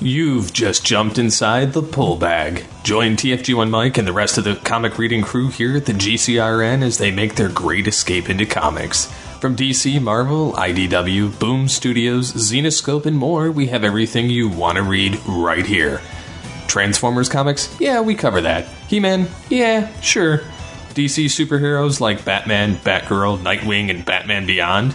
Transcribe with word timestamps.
You've 0.00 0.52
just 0.52 0.84
jumped 0.84 1.16
inside 1.16 1.72
the 1.72 1.82
pull 1.82 2.16
bag. 2.16 2.66
Join 2.82 3.16
TFG1 3.16 3.70
Mike 3.70 3.96
and 3.96 4.06
the 4.06 4.12
rest 4.12 4.36
of 4.36 4.44
the 4.44 4.56
comic 4.56 4.98
reading 4.98 5.22
crew 5.22 5.48
here 5.48 5.74
at 5.74 5.86
the 5.86 5.94
GCRN 5.94 6.82
as 6.82 6.98
they 6.98 7.10
make 7.10 7.34
their 7.34 7.48
great 7.48 7.86
escape 7.86 8.28
into 8.28 8.44
comics. 8.44 9.06
From 9.40 9.56
DC, 9.56 10.00
Marvel, 10.02 10.52
IDW, 10.52 11.38
Boom 11.40 11.66
Studios, 11.66 12.32
Zenescope, 12.32 13.06
and 13.06 13.16
more, 13.16 13.50
we 13.50 13.68
have 13.68 13.84
everything 13.84 14.28
you 14.28 14.50
want 14.50 14.76
to 14.76 14.82
read 14.82 15.18
right 15.26 15.64
here. 15.64 16.02
Transformers 16.68 17.30
comics? 17.30 17.74
Yeah, 17.80 18.02
we 18.02 18.14
cover 18.14 18.42
that. 18.42 18.66
He 18.88 19.00
Man? 19.00 19.28
Yeah, 19.48 19.98
sure. 20.00 20.38
DC 20.90 21.26
superheroes 21.26 22.00
like 22.00 22.22
Batman, 22.22 22.76
Batgirl, 22.76 23.38
Nightwing, 23.38 23.88
and 23.88 24.04
Batman 24.04 24.44
Beyond? 24.44 24.94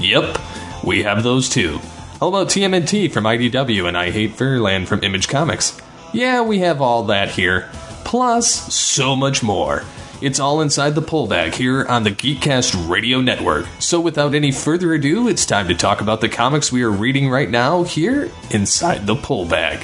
Yep, 0.00 0.38
we 0.84 1.04
have 1.04 1.22
those 1.22 1.48
too. 1.48 1.78
How 2.20 2.28
about 2.28 2.48
TMNT 2.48 3.10
from 3.10 3.24
IDW 3.24 3.88
and 3.88 3.96
I 3.96 4.10
Hate 4.10 4.34
Fairyland 4.34 4.88
from 4.88 5.02
Image 5.02 5.26
Comics? 5.26 5.80
Yeah, 6.12 6.42
we 6.42 6.58
have 6.58 6.82
all 6.82 7.04
that 7.04 7.30
here. 7.30 7.70
Plus, 8.04 8.74
so 8.74 9.16
much 9.16 9.42
more. 9.42 9.84
It's 10.20 10.38
all 10.38 10.60
inside 10.60 10.94
the 10.94 11.00
pull 11.00 11.26
bag 11.26 11.54
here 11.54 11.86
on 11.86 12.02
the 12.02 12.10
Geekcast 12.10 12.90
Radio 12.90 13.22
Network. 13.22 13.66
So, 13.78 13.98
without 13.98 14.34
any 14.34 14.52
further 14.52 14.92
ado, 14.92 15.28
it's 15.28 15.46
time 15.46 15.66
to 15.68 15.74
talk 15.74 16.02
about 16.02 16.20
the 16.20 16.28
comics 16.28 16.70
we 16.70 16.82
are 16.82 16.90
reading 16.90 17.30
right 17.30 17.48
now 17.48 17.84
here 17.84 18.30
inside 18.50 19.06
the 19.06 19.16
pull 19.16 19.46
bag. 19.46 19.80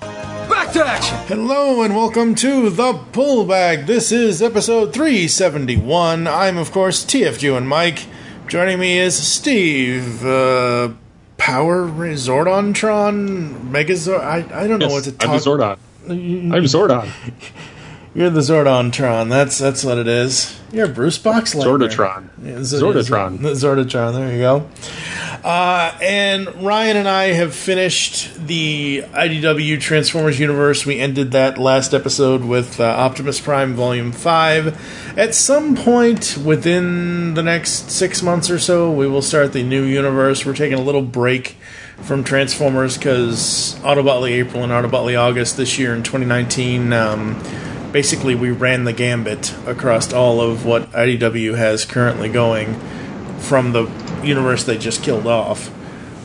Back 0.00 0.72
to 0.72 0.84
action! 0.84 1.18
Hello 1.28 1.82
and 1.82 1.94
welcome 1.94 2.34
to 2.34 2.68
the 2.70 2.94
Pull 3.12 3.44
Bag. 3.44 3.86
This 3.86 4.10
is 4.10 4.42
episode 4.42 4.92
371. 4.92 6.26
I'm, 6.26 6.58
of 6.58 6.72
course, 6.72 7.04
TFG 7.04 7.56
and 7.56 7.68
Mike. 7.68 8.06
Joining 8.48 8.80
me 8.80 8.98
is 8.98 9.14
Steve. 9.16 10.26
Uh, 10.26 10.94
Power 11.40 11.86
Zordontron? 11.88 13.70
Megazord? 13.70 14.20
I, 14.20 14.44
I 14.62 14.66
don't 14.66 14.78
know 14.78 14.88
what 14.88 15.04
to 15.04 15.12
talk. 15.12 15.30
I'm 15.30 15.38
Zordon. 15.38 15.78
I'm 16.06 16.64
Zordon. 16.64 17.10
You're 18.14 18.28
the 18.30 18.40
Zordontron. 18.40 19.30
That's 19.30 19.56
that's 19.58 19.82
what 19.82 19.96
it 19.96 20.06
is. 20.06 20.60
You're 20.72 20.88
Bruce 20.88 21.18
Boxleitner. 21.18 21.88
Zordatron. 21.88 22.28
Yeah, 22.42 22.62
Z- 22.62 22.76
Zordatron. 22.78 23.38
Zordatron. 23.38 24.12
There 24.14 24.32
you 24.32 24.38
go. 24.38 24.68
Uh, 25.42 25.96
and 26.02 26.62
Ryan 26.62 26.98
and 26.98 27.08
I 27.08 27.32
have 27.32 27.54
finished 27.54 28.46
the 28.46 29.02
IDW 29.12 29.80
Transformers 29.80 30.38
universe. 30.38 30.84
We 30.84 31.00
ended 31.00 31.32
that 31.32 31.56
last 31.56 31.94
episode 31.94 32.44
with 32.44 32.78
uh, 32.78 32.84
Optimus 32.84 33.40
Prime 33.40 33.74
Volume 33.74 34.12
Five. 34.12 34.78
At 35.16 35.34
some 35.34 35.76
point 35.76 36.36
within 36.44 37.32
the 37.34 37.42
next 37.42 37.90
six 37.90 38.22
months 38.22 38.50
or 38.50 38.58
so, 38.58 38.90
we 38.92 39.06
will 39.06 39.22
start 39.22 39.54
the 39.54 39.62
new 39.62 39.84
universe. 39.84 40.44
We're 40.44 40.54
taking 40.54 40.78
a 40.78 40.82
little 40.82 41.02
break 41.02 41.56
from 42.02 42.22
Transformers 42.22 42.98
because 42.98 43.76
Autobotley 43.80 44.32
April 44.32 44.62
and 44.62 44.72
Autobotley 44.72 45.18
August 45.18 45.56
this 45.56 45.78
year 45.78 45.94
in 45.94 46.02
2019. 46.02 46.92
Um, 46.92 47.42
basically 47.92 48.34
we 48.34 48.50
ran 48.50 48.84
the 48.84 48.92
gambit 48.92 49.54
across 49.66 50.12
all 50.12 50.40
of 50.40 50.64
what 50.64 50.90
IDW 50.92 51.56
has 51.56 51.84
currently 51.84 52.28
going 52.28 52.78
from 53.38 53.72
the 53.72 53.86
universe 54.24 54.64
they 54.64 54.78
just 54.78 55.02
killed 55.02 55.26
off. 55.26 55.70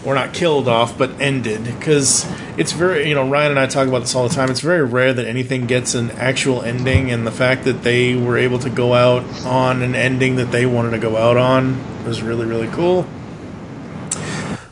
Or 0.06 0.14
not 0.14 0.36
killed 0.36 0.68
off, 0.68 0.96
but 0.98 1.20
ended. 1.20 1.64
Because 1.64 2.32
it's 2.58 2.74
very, 2.74 3.10
you 3.10 3.16
know, 3.16 3.28
Ryan 3.28 3.52
and 3.52 3.60
I 3.60 3.66
talk 3.66 3.88
about 3.88 4.02
this 4.02 4.14
all 4.14 4.28
the 4.28 4.36
time. 4.36 4.52
It's 4.52 4.60
very 4.60 4.84
rare 4.84 5.14
that 5.14 5.26
anything 5.26 5.66
gets 5.66 5.96
an 5.96 6.12
actual 6.12 6.62
ending, 6.62 7.10
and 7.10 7.26
the 7.26 7.32
fact 7.32 7.64
that 7.64 7.82
they 7.82 8.16
were 8.16 8.38
able 8.38 8.60
to 8.60 8.70
go 8.70 8.94
out 8.94 9.24
on 9.44 9.82
an 9.82 9.96
ending 9.96 10.36
that 10.36 10.52
they 10.52 10.68
wanted 10.68 10.92
to 10.92 11.00
go 11.00 11.18
out 11.18 11.38
on 11.38 12.06
was 12.06 12.22
really, 12.22 12.46
really 12.46 12.68
cool. 12.68 13.08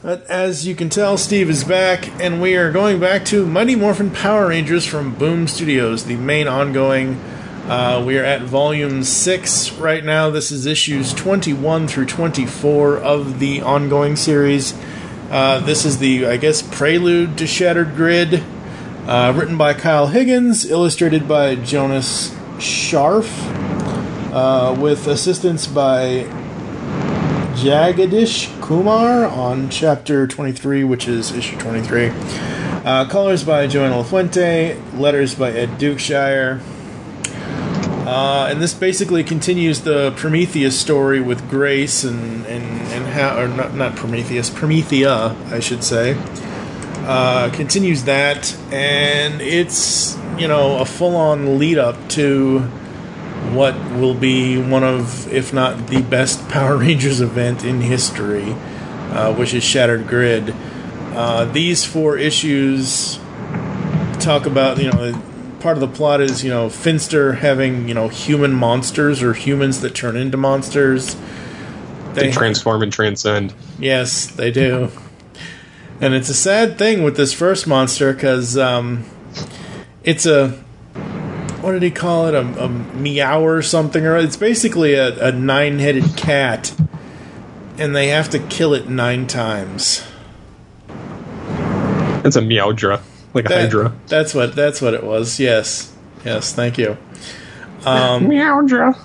But 0.03 0.23
as 0.29 0.67
you 0.67 0.75
can 0.75 0.89
tell, 0.89 1.17
Steve 1.17 1.49
is 1.49 1.63
back, 1.63 2.09
and 2.21 2.39
we 2.39 2.55
are 2.55 2.71
going 2.71 2.99
back 2.99 3.25
to 3.25 3.45
Mighty 3.45 3.75
Morphin 3.75 4.11
Power 4.11 4.49
Rangers 4.49 4.85
from 4.85 5.15
Boom 5.15 5.47
Studios, 5.47 6.03
the 6.03 6.17
main 6.17 6.47
ongoing. 6.47 7.19
Uh, 7.65 8.03
we 8.05 8.17
are 8.17 8.25
at 8.25 8.41
volume 8.41 9.03
6 9.03 9.71
right 9.73 10.03
now. 10.03 10.29
This 10.29 10.51
is 10.51 10.65
issues 10.65 11.13
21 11.13 11.87
through 11.87 12.07
24 12.07 12.97
of 12.97 13.39
the 13.39 13.61
ongoing 13.61 14.17
series. 14.17 14.73
Uh, 15.31 15.59
this 15.59 15.85
is 15.85 15.99
the, 15.99 16.27
I 16.27 16.35
guess, 16.35 16.61
prelude 16.61 17.37
to 17.37 17.47
Shattered 17.47 17.95
Grid. 17.95 18.43
Uh, 19.07 19.33
written 19.33 19.57
by 19.57 19.73
Kyle 19.73 20.07
Higgins, 20.07 20.65
illustrated 20.65 21.25
by 21.25 21.55
Jonas 21.55 22.31
Scharf, 22.57 23.29
uh, 24.33 24.75
with 24.77 25.07
assistance 25.07 25.65
by 25.65 26.25
Jagadish 27.55 28.61
Kumar 28.61 29.25
on 29.25 29.69
chapter 29.69 30.27
23, 30.27 30.83
which 30.83 31.07
is 31.07 31.31
issue 31.31 31.57
23. 31.59 32.11
Uh, 32.83 33.07
colors 33.07 33.45
by 33.45 33.67
Joanna 33.67 34.03
LaFuente, 34.03 34.99
letters 34.99 35.33
by 35.33 35.51
Ed 35.51 35.79
Dukeshire. 35.79 36.61
Uh, 38.05 38.47
and 38.49 38.61
this 38.61 38.73
basically 38.73 39.23
continues 39.23 39.81
the 39.81 40.11
Prometheus 40.17 40.77
story 40.79 41.21
with 41.21 41.49
Grace 41.49 42.03
and 42.03 42.45
and, 42.45 42.63
and 42.63 43.05
how, 43.07 43.39
or 43.39 43.47
not 43.47 43.73
not 43.75 43.95
Prometheus, 43.95 44.49
Promethea, 44.49 45.35
I 45.51 45.59
should 45.59 45.83
say. 45.83 46.17
Uh, 47.05 47.49
continues 47.51 48.03
that, 48.03 48.57
and 48.71 49.41
it's 49.41 50.17
you 50.37 50.47
know 50.47 50.79
a 50.79 50.85
full 50.85 51.15
on 51.15 51.57
lead 51.59 51.77
up 51.77 52.09
to 52.09 52.59
what 53.51 53.75
will 53.93 54.13
be 54.13 54.61
one 54.61 54.83
of, 54.83 55.31
if 55.31 55.53
not 55.53 55.87
the 55.87 56.01
best 56.01 56.47
Power 56.49 56.77
Rangers 56.77 57.21
event 57.21 57.63
in 57.63 57.81
history, 57.81 58.51
uh, 59.11 59.33
which 59.33 59.53
is 59.53 59.63
Shattered 59.63 60.07
Grid. 60.07 60.53
Uh, 61.13 61.45
these 61.45 61.85
four 61.85 62.17
issues 62.17 63.19
talk 64.19 64.45
about, 64.45 64.81
you 64.81 64.91
know, 64.91 65.13
part 65.63 65.77
of 65.77 65.81
the 65.81 65.87
plot 65.87 66.19
is, 66.19 66.43
you 66.43 66.49
know, 66.49 66.69
Finster 66.69 67.33
having, 67.33 67.87
you 67.87 67.93
know, 67.93 68.09
human 68.09 68.53
monsters 68.53 69.23
or 69.23 69.33
humans 69.33 69.79
that 69.79 69.95
turn 69.95 70.17
into 70.17 70.37
monsters. 70.37 71.15
They 72.13 72.31
transform 72.31 72.83
and 72.83 72.91
transcend. 72.91 73.53
Yes, 73.79 74.27
they 74.27 74.51
do. 74.51 74.91
And 76.01 76.13
it's 76.13 76.29
a 76.29 76.33
sad 76.33 76.77
thing 76.77 77.01
with 77.01 77.15
this 77.15 77.33
first 77.33 77.65
monster 77.65 78.13
because 78.13 78.57
um, 78.57 79.05
it's 80.03 80.25
a 80.25 80.49
what 81.61 81.71
did 81.71 81.81
he 81.81 81.91
call 81.91 82.27
it? 82.27 82.35
A, 82.35 82.65
a 82.65 82.67
meow 82.67 83.41
or 83.41 83.61
something? 83.61 84.05
Or 84.05 84.17
it's 84.17 84.35
basically 84.35 84.95
a, 84.95 85.29
a 85.29 85.31
nine-headed 85.31 86.17
cat, 86.17 86.75
and 87.77 87.95
they 87.95 88.09
have 88.09 88.29
to 88.31 88.39
kill 88.39 88.73
it 88.73 88.89
nine 88.89 89.27
times. 89.27 90.05
It's 92.25 92.35
a 92.35 92.41
Meowdra, 92.41 93.01
like 93.33 93.45
a 93.45 93.49
That- 93.49 93.61
Hydra. 93.61 93.93
That's 94.07 94.33
what 94.33 94.55
that's 94.55 94.81
what 94.81 94.93
it 94.93 95.03
was. 95.03 95.39
Yes, 95.39 95.91
yes. 96.25 96.53
Thank 96.53 96.77
you. 96.77 96.97
Um, 97.85 98.25
Meowdra. 98.29 98.95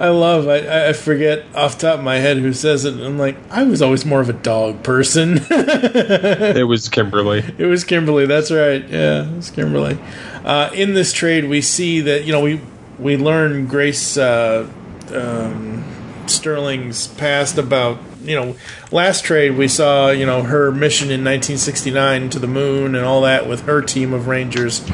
I 0.00 0.08
love. 0.08 0.48
I, 0.48 0.88
I 0.88 0.92
forget 0.92 1.44
off 1.54 1.78
the 1.78 1.88
top 1.88 1.98
of 2.00 2.04
my 2.04 2.16
head 2.16 2.38
who 2.38 2.52
says 2.52 2.84
it. 2.84 2.94
I'm 3.00 3.18
like, 3.18 3.36
I 3.52 3.62
was 3.62 3.80
always 3.82 4.04
more 4.04 4.20
of 4.20 4.28
a 4.28 4.32
dog 4.34 4.82
person. 4.82 5.40
It 5.50 6.66
was 6.66 6.88
Kimberly. 6.88 7.44
It 7.58 7.66
was 7.66 7.84
Kimberly. 7.84 8.26
That's 8.26 8.50
right. 8.50 8.86
Yeah, 8.88 9.28
it 9.30 9.36
was 9.36 9.50
Kimberly. 9.50 9.98
Uh, 10.44 10.70
in 10.74 10.94
this 10.94 11.12
trade, 11.12 11.44
we 11.48 11.60
see 11.62 12.00
that 12.02 12.24
you 12.24 12.32
know 12.32 12.40
we 12.40 12.60
we 12.98 13.16
learn 13.16 13.66
Grace 13.66 14.16
uh, 14.16 14.68
um, 15.12 15.84
Sterling's 16.26 17.06
past 17.08 17.58
about 17.58 17.98
you 18.24 18.34
know 18.34 18.56
last 18.90 19.24
trade 19.24 19.56
we 19.56 19.68
saw 19.68 20.10
you 20.10 20.26
know 20.26 20.42
her 20.42 20.72
mission 20.72 21.06
in 21.08 21.24
1969 21.24 22.30
to 22.30 22.38
the 22.38 22.46
moon 22.46 22.94
and 22.94 23.04
all 23.04 23.22
that 23.22 23.48
with 23.48 23.62
her 23.62 23.82
team 23.82 24.12
of 24.12 24.26
Rangers 24.26 24.84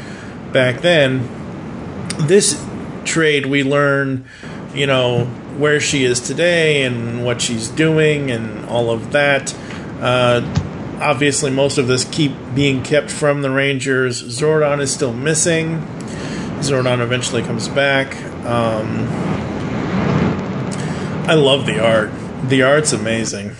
back 0.51 0.81
then. 0.81 1.27
This 2.19 2.63
trade 3.05 3.45
we 3.45 3.63
learn 3.63 4.25
you 4.73 4.85
know 4.85 5.25
where 5.57 5.79
she 5.79 6.03
is 6.03 6.19
today 6.19 6.83
and 6.83 7.25
what 7.25 7.41
she's 7.41 7.67
doing 7.67 8.31
and 8.31 8.65
all 8.65 8.89
of 8.89 9.11
that. 9.11 9.53
Uh, 9.99 10.41
obviously 11.01 11.51
most 11.51 11.77
of 11.77 11.87
this 11.87 12.05
keep 12.05 12.31
being 12.53 12.83
kept 12.83 13.09
from 13.09 13.41
the 13.41 13.49
Rangers. 13.49 14.21
Zordon 14.23 14.79
is 14.79 14.93
still 14.93 15.13
missing. 15.13 15.79
Zordon 16.59 17.01
eventually 17.01 17.41
comes 17.41 17.67
back. 17.67 18.15
Um, 18.45 19.07
I 21.27 21.33
love 21.33 21.65
the 21.65 21.83
art. 21.83 22.11
The 22.43 22.63
art's 22.63 22.93
amazing. 22.93 23.55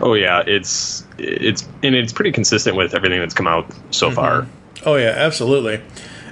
Oh 0.00 0.14
yeah, 0.14 0.42
it's 0.46 1.06
it's 1.18 1.66
and 1.82 1.94
it's 1.94 2.12
pretty 2.12 2.32
consistent 2.32 2.76
with 2.76 2.94
everything 2.94 3.20
that's 3.20 3.34
come 3.34 3.46
out 3.46 3.66
so 3.90 4.10
far. 4.10 4.46
Oh 4.84 4.96
yeah, 4.96 5.10
absolutely. 5.16 5.80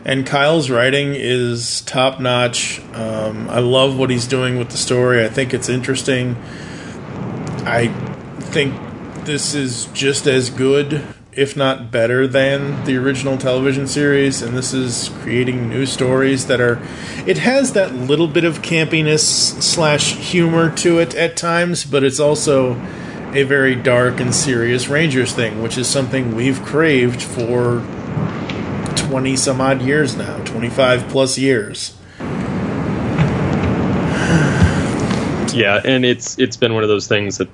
And 0.05 0.27
Kyle's 0.27 0.69
writing 0.69 1.15
is 1.15 1.81
top 1.83 2.21
notch. 2.21 2.81
Um, 2.93 3.49
I 3.49 3.61
love 3.61 3.99
what 3.99 4.11
he's 4.11 4.27
doing 4.27 4.59
with 4.59 4.69
the 4.69 4.77
story. 4.77 5.25
I 5.25 5.29
think 5.29 5.55
it's 5.55 5.71
interesting. 5.71 6.37
I 7.65 7.89
think 8.41 8.75
this 9.25 9.55
is 9.55 9.87
just 9.95 10.27
as 10.27 10.51
good, 10.51 11.03
if 11.37 11.57
not 11.57 11.91
better, 11.91 12.27
than 12.27 12.85
the 12.85 12.97
original 12.97 13.37
television 13.37 13.87
series. 13.87 14.43
And 14.43 14.57
this 14.57 14.73
is 14.73 15.11
creating 15.21 15.69
new 15.69 15.87
stories 15.87 16.47
that 16.47 16.61
are. 16.61 16.81
It 17.27 17.39
has 17.39 17.73
that 17.73 17.95
little 17.95 18.29
bit 18.29 18.45
of 18.45 18.63
campiness 18.63 19.21
slash 19.63 20.15
humor 20.15 20.75
to 20.77 20.99
it 20.99 21.15
at 21.15 21.37
times, 21.37 21.85
but 21.85 22.05
it's 22.05 22.21
also 22.21 22.75
a 23.35 23.43
very 23.43 23.75
dark 23.75 24.21
and 24.21 24.35
serious 24.35 24.89
Rangers 24.89 25.33
thing, 25.33 25.63
which 25.63 25.77
is 25.77 25.89
something 25.89 26.37
we've 26.37 26.63
craved 26.63 27.21
for 27.21 27.81
20 28.97 29.37
some 29.37 29.61
odd 29.61 29.83
years 29.83 30.17
now, 30.17 30.39
25 30.45 31.09
plus 31.09 31.37
years. 31.37 31.95
Yeah, 35.55 35.81
and 35.85 36.05
it's 36.05 36.37
it's 36.39 36.57
been 36.57 36.75
one 36.75 36.83
of 36.83 36.89
those 36.89 37.07
things 37.07 37.39
that 37.39 37.49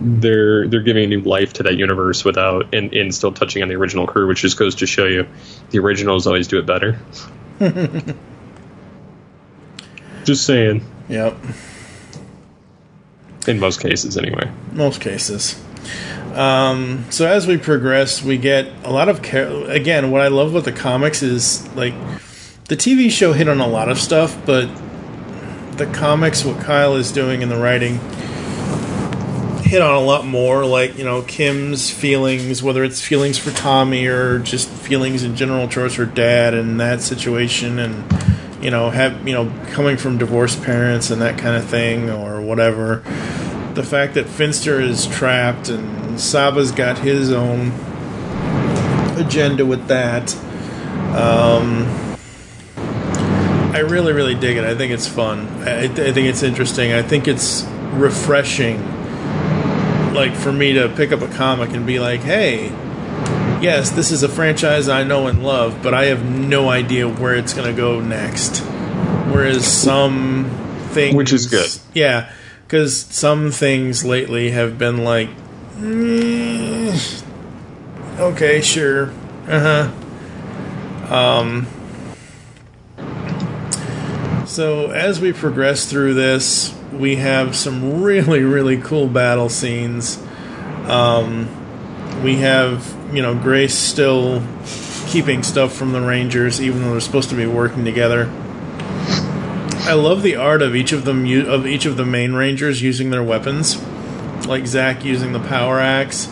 they're 0.00 0.66
they're 0.68 0.82
giving 0.82 1.08
new 1.08 1.20
life 1.20 1.52
to 1.54 1.62
that 1.64 1.76
universe 1.76 2.24
without 2.24 2.74
and, 2.74 2.92
and 2.92 3.14
still 3.14 3.32
touching 3.32 3.62
on 3.62 3.68
the 3.68 3.74
original 3.76 4.06
crew, 4.06 4.26
which 4.26 4.40
just 4.40 4.58
goes 4.58 4.74
to 4.76 4.86
show 4.86 5.06
you 5.06 5.26
the 5.70 5.78
originals 5.78 6.26
always 6.26 6.48
do 6.48 6.58
it 6.58 6.66
better. 6.66 6.98
just 10.24 10.44
saying, 10.46 10.84
Yep, 11.08 11.36
in 13.46 13.60
most 13.60 13.80
cases, 13.80 14.16
anyway. 14.16 14.50
most 14.72 15.00
cases. 15.00 15.62
Um, 16.34 17.04
so 17.10 17.26
as 17.28 17.46
we 17.46 17.58
progress, 17.58 18.22
we 18.22 18.38
get 18.38 18.66
a 18.82 18.90
lot 18.90 19.08
of 19.08 19.22
char- 19.22 19.70
again. 19.70 20.10
What 20.10 20.22
I 20.22 20.28
love 20.28 20.50
about 20.50 20.64
the 20.64 20.72
comics 20.72 21.22
is 21.22 21.64
like 21.76 21.94
the 22.68 22.76
TV 22.76 23.10
show 23.10 23.32
hit 23.34 23.48
on 23.48 23.60
a 23.60 23.68
lot 23.68 23.88
of 23.88 23.98
stuff, 23.98 24.36
but 24.44 24.68
the 25.76 25.86
comics, 25.86 26.44
what 26.44 26.60
Kyle 26.60 26.96
is 26.96 27.12
doing 27.12 27.42
in 27.42 27.48
the 27.50 27.56
writing, 27.56 28.00
hit 29.64 29.80
on 29.80 29.94
a 29.94 30.00
lot 30.00 30.26
more. 30.26 30.64
Like 30.64 30.96
you 30.98 31.04
know 31.04 31.22
Kim's 31.22 31.90
feelings, 31.90 32.62
whether 32.62 32.84
it's 32.84 33.00
feelings 33.00 33.38
for 33.38 33.50
Tommy 33.50 34.06
or 34.06 34.38
just 34.38 34.68
feelings 34.68 35.24
in 35.24 35.36
general 35.36 35.66
towards 35.68 35.94
her 35.96 36.06
dad 36.06 36.54
and 36.54 36.78
that 36.80 37.00
situation, 37.00 37.78
and 37.78 38.04
you 38.62 38.70
know 38.70 38.90
have 38.90 39.26
you 39.26 39.34
know 39.34 39.52
coming 39.72 39.96
from 39.96 40.18
divorced 40.18 40.62
parents 40.62 41.10
and 41.10 41.20
that 41.22 41.38
kind 41.38 41.56
of 41.56 41.64
thing 41.64 42.10
or 42.10 42.40
whatever. 42.40 43.02
The 43.74 43.82
fact 43.82 44.14
that 44.14 44.26
Finster 44.28 44.80
is 44.80 45.06
trapped 45.06 45.68
and 45.68 46.20
Saba's 46.20 46.70
got 46.70 46.98
his 46.98 47.32
own 47.32 47.72
agenda 49.18 49.66
with 49.66 49.88
that. 49.88 50.34
Um, 51.16 51.86
I 53.74 53.80
really, 53.80 54.12
really 54.12 54.36
dig 54.36 54.56
it. 54.56 54.64
I 54.64 54.76
think 54.76 54.92
it's 54.92 55.08
fun. 55.08 55.48
I, 55.66 55.84
I 55.84 55.88
think 55.88 56.28
it's 56.28 56.44
interesting. 56.44 56.92
I 56.92 57.02
think 57.02 57.26
it's 57.26 57.64
refreshing. 57.94 58.78
Like 60.14 60.34
for 60.36 60.52
me 60.52 60.74
to 60.74 60.88
pick 60.88 61.10
up 61.12 61.20
a 61.22 61.28
comic 61.28 61.70
and 61.74 61.84
be 61.84 61.98
like, 61.98 62.20
"Hey, 62.20 62.68
yes, 63.60 63.90
this 63.90 64.10
is 64.12 64.22
a 64.22 64.28
franchise 64.28 64.88
I 64.88 65.02
know 65.02 65.26
and 65.26 65.42
love, 65.42 65.82
but 65.82 65.92
I 65.92 66.04
have 66.06 66.24
no 66.24 66.68
idea 66.70 67.08
where 67.08 67.34
it's 67.34 67.52
going 67.52 67.66
to 67.66 67.76
go 67.76 68.00
next." 68.00 68.58
Whereas 69.32 69.66
some 69.66 70.48
things, 70.90 71.16
Which 71.16 71.32
is 71.32 71.46
good. 71.46 71.68
yeah, 71.94 72.30
because 72.66 72.96
some 72.96 73.50
things 73.50 74.04
lately 74.04 74.50
have 74.52 74.78
been 74.78 75.02
like, 75.02 75.28
"Mm, 75.80 77.24
okay, 78.20 78.60
sure, 78.60 79.10
uh 79.48 79.90
huh. 81.08 81.14
Um, 81.14 81.66
so 84.46 84.90
as 84.90 85.20
we 85.20 85.32
progress 85.32 85.86
through 85.86 86.14
this, 86.14 86.72
we 86.98 87.16
have 87.16 87.56
some 87.56 88.02
really, 88.02 88.42
really 88.42 88.76
cool 88.76 89.08
battle 89.08 89.48
scenes. 89.48 90.22
Um, 90.86 91.48
we 92.22 92.36
have, 92.36 92.94
you 93.12 93.22
know, 93.22 93.34
Grace 93.34 93.74
still 93.74 94.42
keeping 95.08 95.42
stuff 95.42 95.72
from 95.72 95.92
the 95.92 96.00
Rangers, 96.00 96.60
even 96.60 96.82
though 96.82 96.92
they're 96.92 97.00
supposed 97.00 97.30
to 97.30 97.36
be 97.36 97.46
working 97.46 97.84
together. 97.84 98.30
I 99.86 99.92
love 99.92 100.22
the 100.22 100.36
art 100.36 100.62
of 100.62 100.74
each 100.74 100.92
of 100.92 101.04
them 101.04 101.26
of 101.46 101.66
each 101.66 101.84
of 101.84 101.96
the 101.96 102.06
main 102.06 102.32
Rangers 102.32 102.80
using 102.80 103.10
their 103.10 103.22
weapons, 103.22 103.82
like 104.46 104.66
Zach 104.66 105.04
using 105.04 105.32
the 105.32 105.40
power 105.40 105.78
axe. 105.78 106.26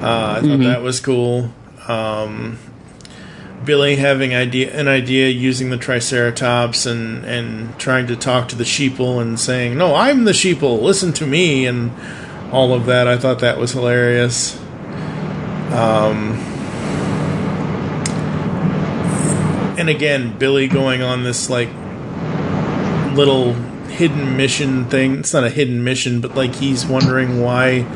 Uh, 0.00 0.38
I 0.38 0.40
thought 0.40 0.60
that 0.60 0.82
was 0.82 1.00
cool. 1.00 1.50
Um, 1.88 2.58
Billy 3.64 3.96
having 3.96 4.34
idea 4.34 4.70
an 4.72 4.86
idea 4.86 5.28
using 5.28 5.70
the 5.70 5.76
Triceratops 5.76 6.86
and 6.86 7.24
and 7.24 7.78
trying 7.78 8.06
to 8.06 8.16
talk 8.16 8.48
to 8.48 8.56
the 8.56 8.64
sheeple 8.64 9.20
and 9.20 9.38
saying, 9.38 9.76
"No, 9.76 9.94
I'm 9.94 10.24
the 10.24 10.32
sheeple. 10.32 10.80
Listen 10.80 11.12
to 11.14 11.26
me," 11.26 11.66
and 11.66 11.90
all 12.52 12.72
of 12.72 12.86
that. 12.86 13.08
I 13.08 13.16
thought 13.16 13.40
that 13.40 13.58
was 13.58 13.72
hilarious. 13.72 14.58
Um, 15.72 16.38
and 19.78 19.88
again, 19.88 20.38
Billy 20.38 20.68
going 20.68 21.02
on 21.02 21.24
this 21.24 21.50
like 21.50 21.68
little 23.14 23.54
hidden 23.88 24.36
mission 24.36 24.84
thing. 24.84 25.18
It's 25.20 25.32
not 25.32 25.44
a 25.44 25.50
hidden 25.50 25.82
mission, 25.82 26.20
but 26.20 26.36
like 26.36 26.54
he's 26.54 26.86
wondering 26.86 27.40
why, 27.40 27.86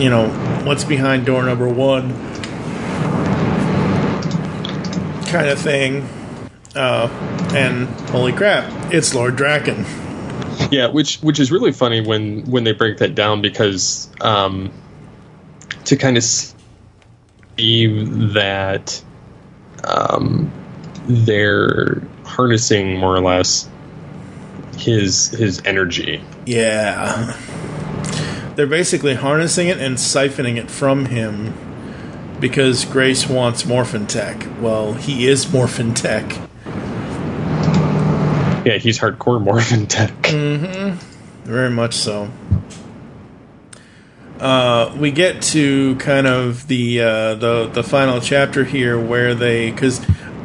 you 0.00 0.10
know, 0.10 0.28
what's 0.64 0.84
behind 0.84 1.26
door 1.26 1.44
number 1.44 1.68
one 1.68 2.37
kind 5.28 5.48
of 5.48 5.58
thing. 5.58 6.08
Uh, 6.74 7.08
and 7.54 7.88
holy 8.10 8.32
crap, 8.32 8.92
it's 8.92 9.14
Lord 9.14 9.36
Drakkon. 9.36 9.86
Yeah, 10.70 10.88
which 10.88 11.18
which 11.18 11.40
is 11.40 11.50
really 11.50 11.72
funny 11.72 12.00
when 12.00 12.44
when 12.50 12.64
they 12.64 12.72
break 12.72 12.98
that 12.98 13.14
down 13.14 13.40
because 13.40 14.10
um, 14.20 14.70
to 15.84 15.96
kind 15.96 16.16
of 16.16 16.24
see 16.24 18.04
that 18.34 19.02
um, 19.84 20.52
they're 21.06 22.02
harnessing 22.24 22.98
more 22.98 23.14
or 23.14 23.20
less 23.20 23.68
his 24.76 25.28
his 25.30 25.62
energy. 25.64 26.22
Yeah. 26.46 27.36
They're 28.56 28.66
basically 28.66 29.14
harnessing 29.14 29.68
it 29.68 29.78
and 29.78 29.96
siphoning 29.96 30.56
it 30.56 30.68
from 30.68 31.06
him 31.06 31.54
because 32.40 32.84
Grace 32.84 33.28
wants 33.28 33.66
Morphin 33.66 34.06
Tech. 34.06 34.46
Well, 34.60 34.94
he 34.94 35.26
is 35.26 35.52
Morphin 35.52 35.94
Tech. 35.94 36.30
Yeah, 38.64 38.76
he's 38.78 38.98
hardcore 38.98 39.40
Morphin 39.42 39.86
Tech. 39.88 40.12
Hmm. 40.26 40.94
Very 41.44 41.70
much 41.70 41.94
so. 41.94 42.30
Uh, 44.38 44.94
we 44.98 45.10
get 45.10 45.42
to 45.42 45.96
kind 45.96 46.26
of 46.26 46.68
the 46.68 47.00
uh, 47.00 47.34
the 47.34 47.66
the 47.72 47.82
final 47.82 48.20
chapter 48.20 48.64
here 48.64 48.98
where 49.00 49.34
they 49.34 49.70
because 49.70 50.00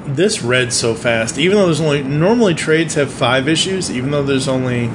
this 0.06 0.42
read 0.42 0.74
so 0.74 0.96
fast. 0.96 1.38
Even 1.38 1.58
though 1.58 1.66
there's 1.66 1.82
only 1.82 2.02
normally 2.02 2.56
trades 2.56 2.96
have 2.96 3.12
five 3.12 3.48
issues, 3.48 3.92
even 3.92 4.12
though 4.12 4.24
there's 4.24 4.48
only 4.48 4.90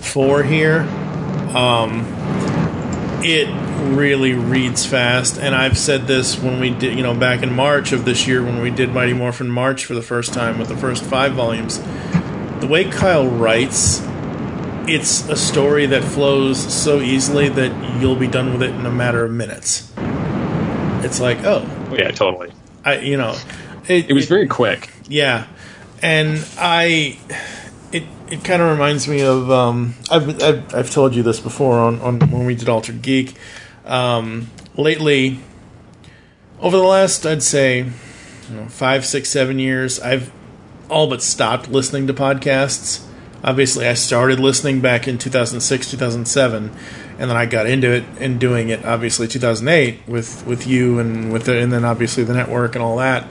four 0.00 0.42
here, 0.42 0.80
um, 1.54 2.04
it 3.22 3.48
really 3.80 4.32
reads 4.34 4.84
fast. 4.86 5.38
And 5.38 5.54
I've 5.54 5.78
said 5.78 6.06
this 6.06 6.38
when 6.38 6.60
we 6.60 6.70
did, 6.70 6.96
you 6.96 7.02
know, 7.02 7.14
back 7.14 7.42
in 7.42 7.52
March 7.54 7.92
of 7.92 8.04
this 8.04 8.26
year 8.26 8.42
when 8.42 8.60
we 8.60 8.70
did 8.70 8.92
Mighty 8.92 9.12
Morphin 9.12 9.48
March 9.48 9.84
for 9.84 9.94
the 9.94 10.02
first 10.02 10.32
time 10.34 10.58
with 10.58 10.68
the 10.68 10.76
first 10.76 11.02
five 11.02 11.32
volumes. 11.32 11.78
The 12.60 12.66
way 12.68 12.84
Kyle 12.90 13.26
writes 13.26 14.02
it's 14.88 15.28
a 15.28 15.36
story 15.36 15.86
that 15.86 16.02
flows 16.02 16.58
so 16.58 17.00
easily 17.00 17.48
that 17.48 18.00
you'll 18.00 18.16
be 18.16 18.26
done 18.26 18.52
with 18.52 18.62
it 18.62 18.70
in 18.70 18.84
a 18.86 18.90
matter 18.90 19.24
of 19.24 19.30
minutes. 19.30 19.92
It's 21.04 21.20
like, 21.20 21.38
oh, 21.44 21.64
yeah, 21.96 22.10
totally. 22.10 22.52
I, 22.84 22.98
you 22.98 23.16
know, 23.16 23.36
It 23.88 24.12
was 24.12 24.26
very 24.26 24.46
quick. 24.48 24.90
yeah, 25.08 25.46
and 26.02 26.44
I, 26.58 27.18
it 27.92 28.04
it 28.30 28.42
kind 28.44 28.62
of 28.62 28.70
reminds 28.70 29.06
me 29.08 29.22
of 29.22 29.50
um, 29.50 29.94
I've, 30.10 30.42
I've 30.42 30.74
I've 30.74 30.90
told 30.90 31.14
you 31.14 31.22
this 31.22 31.40
before 31.40 31.78
on 31.78 32.00
on 32.00 32.18
when 32.30 32.46
we 32.46 32.54
did 32.54 32.68
Altered 32.68 33.02
Geek. 33.02 33.34
Um, 33.84 34.50
lately, 34.76 35.40
over 36.60 36.76
the 36.76 36.82
last 36.82 37.26
I'd 37.26 37.42
say 37.42 37.78
you 37.78 38.56
know, 38.56 38.66
five, 38.68 39.06
six, 39.06 39.28
seven 39.28 39.58
years, 39.58 40.00
I've 40.00 40.32
all 40.88 41.08
but 41.08 41.22
stopped 41.22 41.68
listening 41.68 42.06
to 42.08 42.14
podcasts. 42.14 43.06
Obviously, 43.42 43.86
I 43.86 43.94
started 43.94 44.38
listening 44.38 44.80
back 44.80 45.08
in 45.08 45.16
2006, 45.16 45.90
2007, 45.90 46.70
and 47.18 47.30
then 47.30 47.36
I 47.36 47.46
got 47.46 47.66
into 47.66 47.90
it 47.90 48.04
and 48.18 48.38
doing 48.38 48.68
it. 48.68 48.84
Obviously, 48.84 49.28
2008 49.28 50.06
with 50.06 50.46
with 50.46 50.66
you 50.66 50.98
and 50.98 51.32
with 51.32 51.44
the, 51.44 51.58
and 51.58 51.72
then 51.72 51.84
obviously 51.84 52.24
the 52.24 52.34
network 52.34 52.74
and 52.74 52.82
all 52.82 52.96
that. 52.98 53.26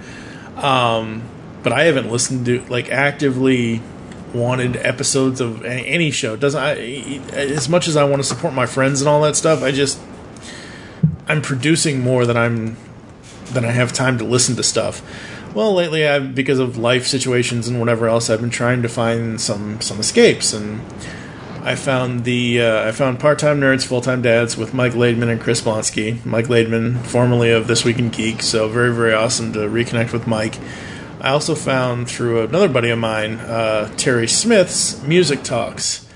Um, 0.56 1.22
but 1.62 1.74
I 1.74 1.84
haven't 1.84 2.10
listened 2.10 2.46
to 2.48 2.62
like 2.70 2.90
actively 2.90 3.82
wanted 4.34 4.78
episodes 4.78 5.42
of 5.42 5.64
any 5.66 6.12
show. 6.12 6.36
Doesn't 6.36 6.62
I, 6.62 6.74
as 7.34 7.70
much 7.70 7.88
as 7.88 7.96
I 7.96 8.04
want 8.04 8.22
to 8.22 8.28
support 8.28 8.54
my 8.54 8.66
friends 8.66 9.02
and 9.02 9.08
all 9.08 9.22
that 9.24 9.36
stuff, 9.36 9.62
I 9.62 9.72
just 9.72 10.00
I'm 11.30 11.44
producing 11.44 12.02
more 12.02 12.26
than 12.26 12.36
I'm 12.36 12.76
than 13.46 13.64
I 13.64 13.72
have 13.72 13.94
time 13.94 14.18
to 14.18 14.26
listen 14.26 14.56
to 14.56 14.64
stuff. 14.64 15.02
Well, 15.54 15.74
lately, 15.74 16.08
I've 16.08 16.36
because 16.36 16.60
of 16.60 16.78
life 16.78 17.08
situations 17.08 17.68
and 17.68 17.80
whatever 17.80 18.08
else, 18.08 18.30
I've 18.30 18.42
been 18.42 18.50
trying 18.50 18.82
to 18.82 18.90
find 18.90 19.40
some 19.40 19.80
some 19.80 20.00
escapes, 20.00 20.54
and 20.54 20.82
I 21.62 21.76
found 21.76 22.24
the 22.24 22.62
uh, 22.62 22.88
I 22.88 22.92
found 22.92 23.20
part 23.20 23.38
time 23.38 23.60
nerds, 23.60 23.86
full 23.86 24.02
time 24.02 24.24
dads 24.24 24.58
with 24.58 24.74
Mike 24.74 24.94
Laidman 24.94 25.30
and 25.32 25.40
Chris 25.40 25.62
Blonsky. 25.62 26.24
Mike 26.26 26.48
Laidman, 26.48 26.98
formerly 27.06 27.52
of 27.52 27.68
This 27.68 27.86
Week 27.86 28.00
in 28.00 28.10
Geek, 28.10 28.42
so 28.42 28.68
very 28.68 28.94
very 28.94 29.14
awesome 29.14 29.54
to 29.54 29.60
reconnect 29.60 30.12
with 30.12 30.26
Mike. 30.26 30.58
I 31.22 31.30
also 31.30 31.54
found 31.54 32.10
through 32.10 32.42
another 32.44 32.70
buddy 32.70 32.90
of 32.90 32.98
mine, 32.98 33.36
uh, 33.36 33.94
Terry 33.98 34.28
Smith's 34.28 35.04
Music 35.04 35.44
Talks. 35.44 36.09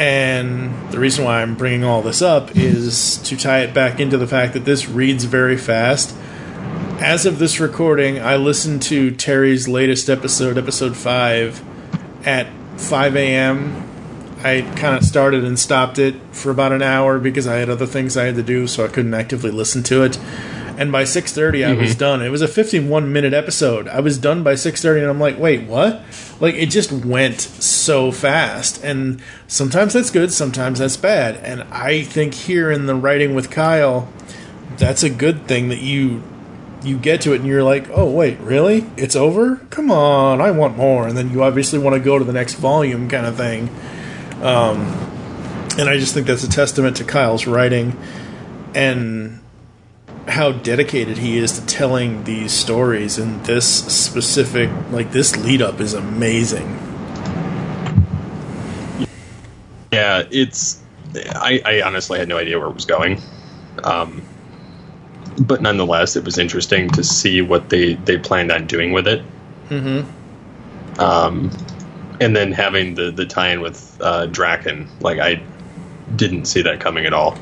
And 0.00 0.90
the 0.90 0.98
reason 0.98 1.26
why 1.26 1.42
I'm 1.42 1.56
bringing 1.56 1.84
all 1.84 2.00
this 2.00 2.22
up 2.22 2.56
is 2.56 3.18
to 3.18 3.36
tie 3.36 3.60
it 3.60 3.74
back 3.74 4.00
into 4.00 4.16
the 4.16 4.26
fact 4.26 4.54
that 4.54 4.64
this 4.64 4.88
reads 4.88 5.24
very 5.24 5.58
fast. 5.58 6.16
As 7.00 7.26
of 7.26 7.38
this 7.38 7.60
recording, 7.60 8.18
I 8.18 8.36
listened 8.36 8.80
to 8.84 9.10
Terry's 9.10 9.68
latest 9.68 10.08
episode, 10.08 10.56
episode 10.56 10.96
5, 10.96 11.62
at 12.26 12.46
5 12.78 13.16
a.m. 13.16 13.86
I 14.42 14.62
kind 14.74 14.96
of 14.96 15.04
started 15.04 15.44
and 15.44 15.58
stopped 15.58 15.98
it 15.98 16.14
for 16.32 16.50
about 16.50 16.72
an 16.72 16.80
hour 16.80 17.18
because 17.18 17.46
I 17.46 17.56
had 17.56 17.68
other 17.68 17.84
things 17.84 18.16
I 18.16 18.24
had 18.24 18.36
to 18.36 18.42
do, 18.42 18.66
so 18.66 18.86
I 18.86 18.88
couldn't 18.88 19.12
actively 19.12 19.50
listen 19.50 19.82
to 19.82 20.02
it. 20.02 20.18
And 20.80 20.90
by 20.90 21.02
6:30, 21.02 21.62
I 21.62 21.74
was 21.74 21.94
done. 21.94 22.22
It 22.22 22.30
was 22.30 22.40
a 22.40 22.48
51 22.48 23.12
minute 23.12 23.34
episode. 23.34 23.86
I 23.86 24.00
was 24.00 24.16
done 24.16 24.42
by 24.42 24.54
6:30, 24.54 25.02
and 25.02 25.10
I'm 25.10 25.20
like, 25.20 25.38
wait, 25.38 25.64
what? 25.64 26.00
Like 26.40 26.54
it 26.54 26.70
just 26.70 26.90
went 26.90 27.38
so 27.42 28.10
fast. 28.10 28.82
And 28.82 29.20
sometimes 29.46 29.92
that's 29.92 30.08
good, 30.08 30.32
sometimes 30.32 30.78
that's 30.78 30.96
bad. 30.96 31.36
And 31.44 31.64
I 31.64 32.00
think 32.00 32.32
here 32.32 32.70
in 32.70 32.86
the 32.86 32.94
writing 32.94 33.34
with 33.34 33.50
Kyle, 33.50 34.08
that's 34.78 35.02
a 35.02 35.10
good 35.10 35.46
thing 35.46 35.68
that 35.68 35.82
you 35.82 36.22
you 36.82 36.96
get 36.96 37.20
to 37.20 37.34
it 37.34 37.40
and 37.40 37.46
you're 37.46 37.62
like, 37.62 37.86
oh 37.90 38.10
wait, 38.10 38.40
really? 38.40 38.86
It's 38.96 39.14
over? 39.14 39.56
Come 39.68 39.90
on, 39.90 40.40
I 40.40 40.50
want 40.50 40.78
more. 40.78 41.06
And 41.06 41.14
then 41.14 41.28
you 41.28 41.42
obviously 41.42 41.78
want 41.78 41.92
to 41.92 42.00
go 42.00 42.18
to 42.18 42.24
the 42.24 42.32
next 42.32 42.54
volume, 42.54 43.06
kind 43.10 43.26
of 43.26 43.36
thing. 43.36 43.68
Um, 44.40 44.80
and 45.78 45.90
I 45.90 45.98
just 45.98 46.14
think 46.14 46.26
that's 46.26 46.42
a 46.42 46.48
testament 46.48 46.96
to 46.96 47.04
Kyle's 47.04 47.46
writing 47.46 47.98
and 48.74 49.40
how 50.30 50.52
dedicated 50.52 51.18
he 51.18 51.38
is 51.38 51.58
to 51.58 51.66
telling 51.66 52.24
these 52.24 52.52
stories. 52.52 53.18
And 53.18 53.44
this 53.44 53.66
specific, 53.66 54.70
like 54.90 55.12
this 55.12 55.36
lead 55.36 55.60
up, 55.60 55.80
is 55.80 55.94
amazing. 55.94 56.68
Yeah, 59.92 60.24
it's. 60.30 60.80
I, 61.14 61.60
I 61.64 61.82
honestly 61.82 62.18
had 62.18 62.28
no 62.28 62.38
idea 62.38 62.58
where 62.58 62.68
it 62.68 62.74
was 62.74 62.84
going, 62.84 63.20
um, 63.82 64.22
but 65.40 65.60
nonetheless, 65.60 66.14
it 66.14 66.24
was 66.24 66.38
interesting 66.38 66.88
to 66.90 67.02
see 67.02 67.42
what 67.42 67.68
they 67.70 67.94
they 67.94 68.16
planned 68.16 68.52
on 68.52 68.66
doing 68.66 68.92
with 68.92 69.08
it. 69.08 69.24
Mm-hmm. 69.68 71.00
Um, 71.00 71.50
and 72.20 72.36
then 72.36 72.52
having 72.52 72.94
the 72.94 73.10
the 73.10 73.26
tie-in 73.26 73.60
with 73.60 74.00
uh, 74.00 74.28
Drakkon, 74.28 74.86
like 75.00 75.18
I 75.18 75.42
didn't 76.14 76.44
see 76.44 76.62
that 76.62 76.78
coming 76.78 77.06
at 77.06 77.12
all. 77.12 77.36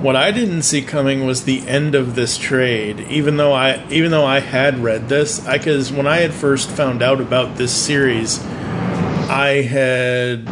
What 0.00 0.14
I 0.14 0.30
didn't 0.30 0.62
see 0.62 0.80
coming 0.82 1.26
was 1.26 1.42
the 1.42 1.66
end 1.66 1.96
of 1.96 2.14
this 2.14 2.38
trade. 2.38 3.00
Even 3.10 3.36
though 3.36 3.52
I, 3.52 3.84
even 3.90 4.12
though 4.12 4.24
I 4.24 4.38
had 4.38 4.78
read 4.78 5.08
this, 5.08 5.44
I 5.44 5.58
because 5.58 5.90
when 5.90 6.06
I 6.06 6.18
had 6.18 6.32
first 6.32 6.70
found 6.70 7.02
out 7.02 7.20
about 7.20 7.56
this 7.56 7.72
series, 7.72 8.40
I 9.28 9.62
had 9.68 10.48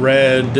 read, 0.00 0.58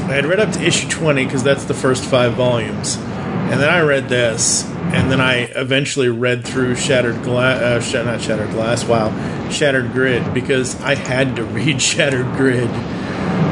I 0.00 0.12
had 0.12 0.26
read 0.26 0.38
up 0.38 0.52
to 0.52 0.62
issue 0.62 0.86
twenty 0.90 1.24
because 1.24 1.42
that's 1.42 1.64
the 1.64 1.72
first 1.72 2.04
five 2.04 2.34
volumes, 2.34 2.96
and 2.96 3.58
then 3.58 3.70
I 3.70 3.80
read 3.80 4.10
this, 4.10 4.66
and 4.66 5.10
then 5.10 5.22
I 5.22 5.44
eventually 5.56 6.10
read 6.10 6.46
through 6.46 6.74
Shattered 6.76 7.22
Glass, 7.22 7.94
uh, 7.94 8.04
not 8.04 8.20
Shattered 8.20 8.50
Glass, 8.50 8.84
wow, 8.84 9.48
Shattered 9.48 9.92
Grid 9.92 10.34
because 10.34 10.78
I 10.82 10.94
had 10.94 11.36
to 11.36 11.44
read 11.56 11.80
Shattered 11.80 12.36
Grid. 12.36 12.68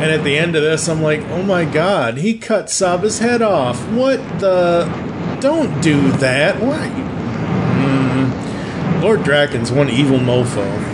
And 0.04 0.12
at 0.12 0.22
the 0.22 0.36
end 0.36 0.54
of 0.54 0.62
this, 0.62 0.86
I'm 0.86 1.00
like, 1.00 1.22
oh 1.30 1.42
my 1.42 1.64
god, 1.64 2.18
he 2.18 2.36
cut 2.36 2.68
Saba's 2.68 3.20
head 3.20 3.40
off. 3.40 3.82
What 3.88 4.18
the? 4.38 4.84
Don't 5.40 5.80
do 5.80 6.12
that. 6.18 6.60
Why? 6.60 6.88
Mm. 7.80 9.00
Lord 9.02 9.20
Drakkon's 9.20 9.72
one 9.72 9.88
evil 9.88 10.18
mofo. 10.18 10.93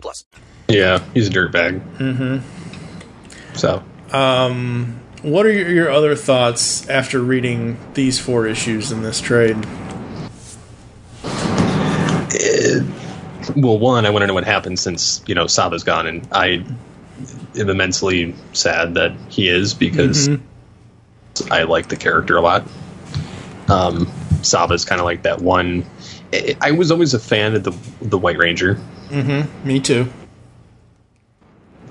plus. 0.00 0.24
Yeah, 0.68 1.02
he's 1.12 1.28
a 1.28 1.30
dirtbag. 1.30 1.80
Mm-hmm. 1.98 3.56
So 3.56 3.82
um, 4.12 5.00
What 5.22 5.46
are 5.46 5.52
your, 5.52 5.68
your 5.68 5.90
other 5.90 6.16
thoughts 6.16 6.88
after 6.88 7.20
reading 7.20 7.76
these 7.94 8.18
four 8.18 8.46
issues 8.46 8.90
in 8.92 9.02
this 9.02 9.20
trade? 9.20 9.56
well, 13.56 13.78
one, 13.78 14.06
I 14.06 14.10
want 14.10 14.22
to 14.22 14.26
know 14.26 14.34
what 14.34 14.44
happened 14.44 14.78
since 14.78 15.22
you 15.26 15.34
know 15.34 15.46
Saba's 15.46 15.84
gone, 15.84 16.06
and 16.06 16.26
I 16.32 16.64
am 17.56 17.68
immensely 17.68 18.34
sad 18.52 18.94
that 18.94 19.12
he 19.28 19.48
is 19.48 19.74
because 19.74 20.28
I 21.50 21.64
like 21.64 21.88
the 21.88 21.96
character 21.96 22.36
a 22.36 22.40
lot. 22.40 22.66
Um, 23.68 24.10
Saba's 24.42 24.84
kind 24.84 25.00
of 25.00 25.04
like 25.04 25.22
that 25.22 25.40
one. 25.40 25.84
I- 26.32 26.56
I 26.60 26.70
was 26.72 26.90
always 26.90 27.14
a 27.14 27.18
fan 27.18 27.54
of 27.54 27.64
the 27.64 27.72
the 28.02 28.18
White 28.18 28.38
Ranger, 28.38 28.78
Mhm. 29.10 29.46
Me 29.64 29.80
too. 29.80 30.08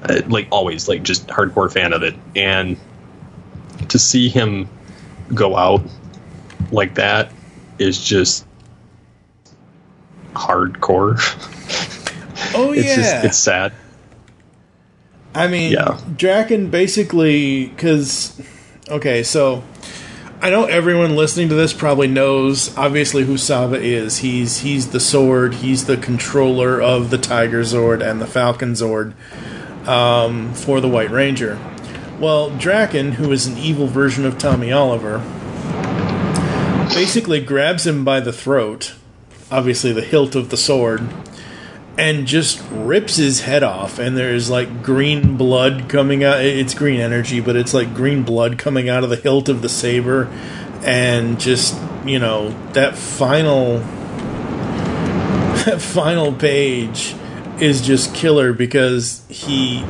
uh, 0.03 0.21
like 0.27 0.47
always, 0.51 0.87
like 0.89 1.03
just 1.03 1.27
hardcore 1.27 1.71
fan 1.71 1.93
of 1.93 2.03
it, 2.03 2.15
and 2.35 2.75
to 3.89 3.97
see 3.99 4.27
him 4.29 4.67
go 5.33 5.55
out 5.55 5.81
like 6.71 6.95
that 6.95 7.31
is 7.79 8.03
just 8.03 8.45
hardcore. 10.33 11.19
Oh 12.55 12.71
it's 12.71 12.85
yeah. 12.85 12.95
just 12.95 13.25
it's 13.25 13.37
sad. 13.37 13.73
I 15.33 15.47
mean, 15.47 15.71
Yeah. 15.71 15.97
Drakkon 16.17 16.69
basically 16.69 17.67
because 17.67 18.39
okay, 18.89 19.23
so 19.23 19.63
I 20.43 20.49
know 20.49 20.65
everyone 20.65 21.15
listening 21.15 21.47
to 21.47 21.55
this 21.55 21.71
probably 21.71 22.09
knows 22.09 22.77
obviously 22.77 23.23
who 23.23 23.37
Saba 23.37 23.79
is. 23.79 24.17
He's 24.17 24.57
he's 24.57 24.89
the 24.89 24.99
sword. 24.99 25.53
He's 25.53 25.85
the 25.85 25.95
controller 25.95 26.81
of 26.81 27.11
the 27.11 27.17
Tiger 27.17 27.61
Zord 27.61 28.05
and 28.05 28.19
the 28.19 28.27
Falcon 28.27 28.73
Zord 28.73 29.13
um, 29.87 30.53
for 30.53 30.81
the 30.81 30.89
White 30.89 31.11
Ranger. 31.11 31.57
Well, 32.19 32.51
Drakkon, 32.51 33.13
who 33.13 33.31
is 33.31 33.47
an 33.47 33.57
evil 33.57 33.87
version 33.87 34.25
of 34.25 34.37
Tommy 34.37 34.73
Oliver, 34.73 35.19
basically 36.93 37.39
grabs 37.39 37.87
him 37.87 38.03
by 38.03 38.19
the 38.19 38.33
throat, 38.33 38.95
obviously 39.49 39.93
the 39.93 40.01
hilt 40.01 40.35
of 40.35 40.49
the 40.49 40.57
sword, 40.57 41.07
and 41.97 42.25
just 42.25 42.63
rips 42.71 43.17
his 43.17 43.41
head 43.41 43.61
off 43.63 43.99
and 43.99 44.17
there's 44.17 44.49
like 44.49 44.81
green 44.81 45.37
blood 45.37 45.87
coming 45.89 46.23
out. 46.23 46.41
It's 46.43 46.73
green 46.73 46.99
energy 46.99 47.39
but 47.39 47.55
it's 47.55 47.73
like 47.73 47.93
green 47.93 48.23
blood 48.23 48.57
coming 48.57 48.89
out 48.89 49.03
of 49.03 49.09
the 49.09 49.15
hilt 49.15 49.49
of 49.49 49.61
the 49.61 49.69
saber 49.69 50.27
and 50.83 51.39
just 51.39 51.79
you 52.05 52.19
know 52.19 52.49
that 52.73 52.97
final 52.97 53.77
that 55.65 55.81
final 55.81 56.33
page 56.33 57.15
is 57.59 57.81
just 57.81 58.13
killer 58.13 58.51
because 58.53 59.23
he 59.29 59.83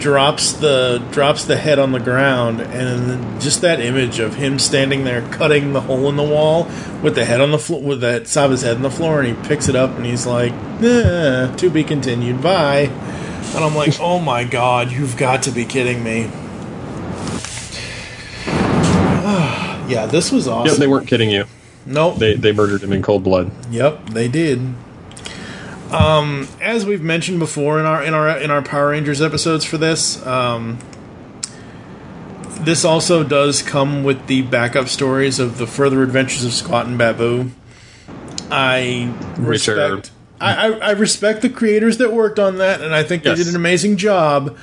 drops 0.00 0.52
the 0.54 0.98
drops 1.12 1.44
the 1.44 1.56
head 1.56 1.78
on 1.78 1.92
the 1.92 2.00
ground 2.00 2.60
and 2.60 3.40
just 3.40 3.60
that 3.60 3.80
image 3.80 4.18
of 4.18 4.34
him 4.34 4.58
standing 4.58 5.04
there 5.04 5.20
cutting 5.30 5.72
the 5.72 5.80
hole 5.82 6.08
in 6.08 6.16
the 6.16 6.22
wall 6.22 6.64
with 7.02 7.14
the 7.14 7.24
head 7.24 7.40
on 7.40 7.50
the 7.50 7.58
floor 7.58 7.82
with 7.82 8.00
that 8.00 8.26
Saba's 8.26 8.62
head 8.62 8.76
on 8.76 8.82
the 8.82 8.90
floor 8.90 9.20
and 9.20 9.36
he 9.36 9.48
picks 9.48 9.68
it 9.68 9.76
up 9.76 9.90
and 9.96 10.06
he's 10.06 10.26
like 10.26 10.52
eh, 10.82 11.54
to 11.56 11.70
be 11.70 11.84
continued 11.84 12.42
bye 12.42 12.88
and 13.54 13.64
I'm 13.64 13.74
like 13.74 14.00
oh 14.00 14.18
my 14.18 14.44
god 14.44 14.90
you've 14.90 15.16
got 15.16 15.42
to 15.44 15.50
be 15.50 15.64
kidding 15.64 16.02
me 16.02 16.20
yeah 19.90 20.06
this 20.06 20.32
was 20.32 20.46
Yep, 20.46 20.54
awesome 20.56 20.80
they 20.80 20.86
weren't 20.86 21.06
kidding 21.08 21.30
you. 21.30 21.44
Nope. 21.86 22.18
They 22.18 22.34
they 22.34 22.52
murdered 22.52 22.82
him 22.82 22.92
in 22.92 23.02
cold 23.02 23.24
blood. 23.24 23.50
Yep, 23.70 24.10
they 24.10 24.28
did. 24.28 24.60
Um, 25.92 26.46
as 26.60 26.86
we've 26.86 27.02
mentioned 27.02 27.38
before 27.40 27.80
in 27.80 27.86
our 27.86 28.02
in 28.02 28.14
our 28.14 28.38
in 28.38 28.50
our 28.50 28.62
Power 28.62 28.90
Rangers 28.90 29.20
episodes 29.20 29.64
for 29.64 29.76
this, 29.76 30.24
um, 30.24 30.78
this 32.60 32.84
also 32.84 33.24
does 33.24 33.62
come 33.62 34.04
with 34.04 34.26
the 34.26 34.42
backup 34.42 34.88
stories 34.88 35.38
of 35.40 35.58
the 35.58 35.66
further 35.66 36.02
adventures 36.02 36.44
of 36.44 36.52
Squatt 36.52 36.86
and 36.86 36.96
Baboo. 36.96 37.50
I 38.50 39.12
respect. 39.38 40.10
I, 40.40 40.68
I, 40.68 40.70
I 40.78 40.90
respect 40.92 41.42
the 41.42 41.50
creators 41.50 41.98
that 41.98 42.12
worked 42.12 42.38
on 42.38 42.58
that, 42.58 42.80
and 42.80 42.94
I 42.94 43.02
think 43.02 43.24
they 43.24 43.30
Yes. 43.30 43.38
did 43.40 43.48
an 43.48 43.56
amazing 43.56 43.96
job. 43.96 44.56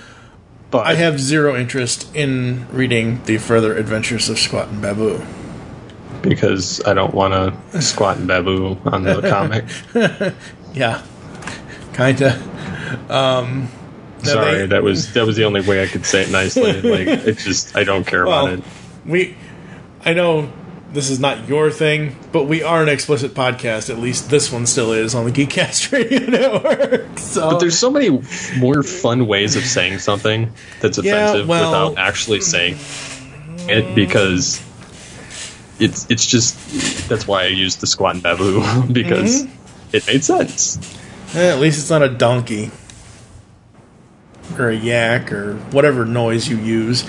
But 0.72 0.86
I 0.88 0.96
have 0.96 1.20
zero 1.20 1.56
interest 1.56 2.14
in 2.16 2.68
reading 2.74 3.22
the 3.24 3.38
further 3.38 3.78
adventures 3.78 4.28
of 4.28 4.36
Squatt 4.38 4.70
and 4.70 4.82
Baboo. 4.82 5.22
because 6.22 6.84
I 6.86 6.94
don't 6.94 7.14
want 7.14 7.34
to 7.74 7.82
squat 7.82 8.18
and 8.18 8.28
babu 8.28 8.76
on 8.86 9.04
the 9.04 9.22
comic. 9.30 9.64
Yeah, 10.74 11.02
kinda. 11.98 12.40
Um, 13.10 13.68
Sorry, 14.24 14.60
they- 14.60 14.66
that 14.68 14.84
was 14.84 15.14
that 15.14 15.26
was 15.26 15.36
the 15.36 15.44
only 15.44 15.62
way 15.62 15.84
I 15.84 15.88
could 15.88 16.06
say 16.06 16.22
it 16.24 16.32
nicely. 16.32 16.82
Like 16.82 17.08
it's 17.28 17.44
just 17.44 17.76
I 17.76 17.84
don't 17.84 18.06
care 18.08 18.26
Well, 18.26 18.48
about 18.48 18.60
it. 18.60 18.66
we, 19.06 19.36
I 20.06 20.14
know 20.14 20.52
this 20.94 21.10
is 21.10 21.20
not 21.20 21.48
your 21.50 21.70
thing, 21.70 22.16
but 22.32 22.46
we 22.46 22.64
are 22.64 22.82
an 22.82 22.90
explicit 22.90 23.34
podcast. 23.34 23.90
At 23.90 24.00
least 24.00 24.30
this 24.30 24.52
one 24.52 24.66
still 24.66 24.94
is 24.94 25.14
on 25.14 25.26
the 25.26 25.32
Geekcast 25.32 25.92
Radio 25.92 26.20
Network. 26.30 27.20
So, 27.20 27.52
But 27.52 27.60
there's 27.60 27.78
so 27.78 27.92
many 27.92 28.22
more 28.58 28.84
fun 28.84 29.28
ways 29.28 29.56
of 29.58 29.64
saying 29.66 30.00
something 30.00 30.52
that's 30.82 30.98
Yeah, 30.98 31.16
offensive 31.26 31.48
well- 31.48 31.90
without 31.92 32.02
actually 32.02 32.42
saying 32.42 32.78
it 33.70 33.94
because 33.96 34.62
it's 35.80 36.08
it's 36.10 36.26
just 36.26 36.58
that's 37.10 37.28
why 37.28 37.44
I 37.44 37.48
used 37.48 37.82
the 37.82 37.88
squat 37.88 38.16
and 38.16 38.24
babu 38.24 38.62
because 38.92 39.44
Mm-hmm. 39.44 39.96
it 39.96 40.08
made 40.08 40.24
sense. 40.24 40.80
Eh, 41.38 41.50
at 41.54 41.60
least 41.60 41.80
it's 41.80 41.90
not 41.90 42.04
a 42.04 42.10
donkey 42.10 42.72
or 44.58 44.70
a 44.70 44.76
yak 44.76 45.32
or 45.32 45.56
whatever 45.72 46.06
noise 46.06 46.48
you 46.48 46.58
use. 46.58 47.04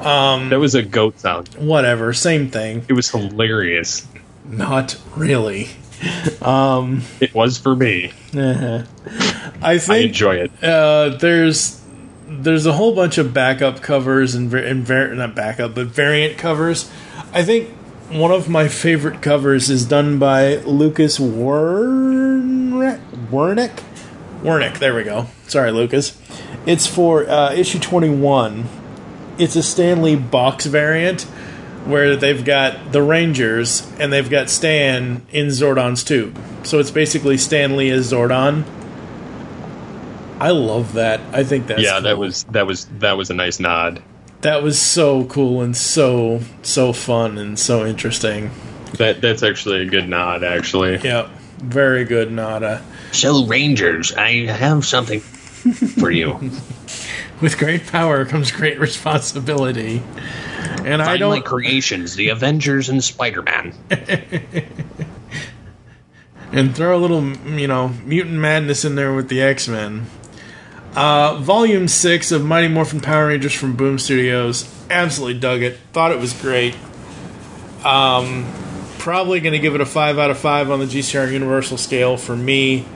That 0.00 0.58
was 0.60 0.74
a 0.74 0.82
goat 0.82 1.18
sound. 1.20 1.48
Whatever, 1.54 2.12
same 2.12 2.50
thing. 2.50 2.84
It 2.88 2.92
was 2.92 3.10
hilarious. 3.10 4.06
Not 4.44 5.00
really. 5.16 5.68
It 7.20 7.34
was 7.34 7.56
for 7.58 7.74
me. 7.74 8.12
I 8.34 8.84
I 9.62 9.78
think 9.78 10.08
enjoy 10.08 10.36
it. 10.36 10.50
uh, 10.62 11.16
there's 11.18 11.80
there's 12.28 12.66
a 12.66 12.72
whole 12.74 12.94
bunch 12.94 13.16
of 13.16 13.32
backup 13.32 13.80
covers 13.80 14.34
and, 14.34 14.52
and 14.52 14.84
var- 14.86 15.14
not 15.14 15.34
backup 15.34 15.74
but 15.74 15.86
variant 15.86 16.36
covers. 16.36 16.90
I 17.32 17.42
think 17.42 17.70
one 18.10 18.30
of 18.32 18.48
my 18.48 18.68
favorite 18.68 19.22
covers 19.22 19.70
is 19.70 19.86
done 19.86 20.18
by 20.18 20.56
Lucas 20.56 21.18
Wernick. 22.74 23.00
Wernick. 23.30 23.82
Wernick. 24.42 24.78
There 24.78 24.94
we 24.94 25.04
go. 25.04 25.26
Sorry, 25.46 25.70
Lucas. 25.70 26.18
It's 26.66 26.86
for 26.86 27.28
uh, 27.28 27.52
issue 27.52 27.78
21. 27.78 28.64
It's 29.38 29.56
a 29.56 29.62
Stan 29.62 30.02
Lee 30.02 30.16
box 30.16 30.66
variant 30.66 31.22
where 31.86 32.16
they've 32.16 32.44
got 32.44 32.92
the 32.92 33.02
Rangers 33.02 33.86
and 33.98 34.12
they've 34.12 34.28
got 34.30 34.48
Stan 34.48 35.22
in 35.32 35.48
Zordon's 35.48 36.02
tube. 36.02 36.38
So 36.62 36.78
it's 36.78 36.90
basically 36.90 37.36
Stan 37.36 37.76
Lee 37.76 37.90
as 37.90 38.10
Zordon. 38.12 38.64
I 40.40 40.50
love 40.50 40.94
that. 40.94 41.20
I 41.32 41.44
think 41.44 41.66
that's 41.68 41.80
yeah, 41.82 42.00
that 42.00 42.18
was 42.18 42.44
that 42.44 42.66
was 42.66 42.86
that 42.98 43.16
was 43.16 43.30
a 43.30 43.34
nice 43.34 43.60
nod. 43.60 44.02
that 44.42 44.62
was 44.62 44.78
so 44.80 45.24
cool 45.26 45.62
and 45.62 45.76
so 45.76 46.40
so 46.62 46.92
fun 46.92 47.38
and 47.38 47.58
so 47.58 47.86
interesting. 47.86 48.50
That 48.98 49.20
that's 49.20 49.42
actually 49.42 49.82
a 49.82 49.86
good 49.86 50.08
nod. 50.08 50.42
Actually, 50.44 50.98
Yep, 50.98 51.30
very 51.64 52.04
good, 52.04 52.30
Nada. 52.32 52.82
So, 53.12 53.46
Rangers, 53.46 54.12
I 54.12 54.46
have 54.46 54.84
something 54.84 55.20
for 55.20 56.10
you. 56.10 56.50
With 57.40 57.58
great 57.58 57.86
power 57.88 58.24
comes 58.24 58.52
great 58.52 58.78
responsibility, 58.78 60.02
and 60.84 61.02
I 61.02 61.06
Find 61.06 61.20
my 61.20 61.36
don't. 61.36 61.44
creations, 61.44 62.14
the 62.14 62.28
Avengers 62.28 62.88
and 62.88 63.02
Spider 63.02 63.42
Man. 63.42 63.74
and 66.52 66.74
throw 66.76 66.96
a 66.96 67.00
little, 67.00 67.24
you 67.58 67.66
know, 67.66 67.88
mutant 68.04 68.36
madness 68.36 68.84
in 68.84 68.94
there 68.94 69.12
with 69.12 69.28
the 69.28 69.42
X 69.42 69.66
Men. 69.68 70.06
Uh, 70.94 71.36
volume 71.40 71.88
six 71.88 72.30
of 72.30 72.44
Mighty 72.44 72.68
Morphin 72.68 73.00
Power 73.00 73.26
Rangers 73.26 73.52
from 73.52 73.74
Boom 73.74 73.98
Studios. 73.98 74.72
Absolutely 74.88 75.40
dug 75.40 75.62
it. 75.62 75.76
Thought 75.92 76.12
it 76.12 76.20
was 76.20 76.32
great. 76.40 76.76
Um, 77.84 78.44
probably 79.04 79.38
going 79.38 79.52
to 79.52 79.58
give 79.58 79.74
it 79.74 79.82
a 79.82 79.86
five 79.86 80.18
out 80.18 80.30
of 80.30 80.38
five 80.38 80.70
on 80.70 80.80
the 80.80 80.86
GCR 80.86 81.30
Universal 81.30 81.76
scale 81.76 82.16
for 82.16 82.34
me. 82.34 82.86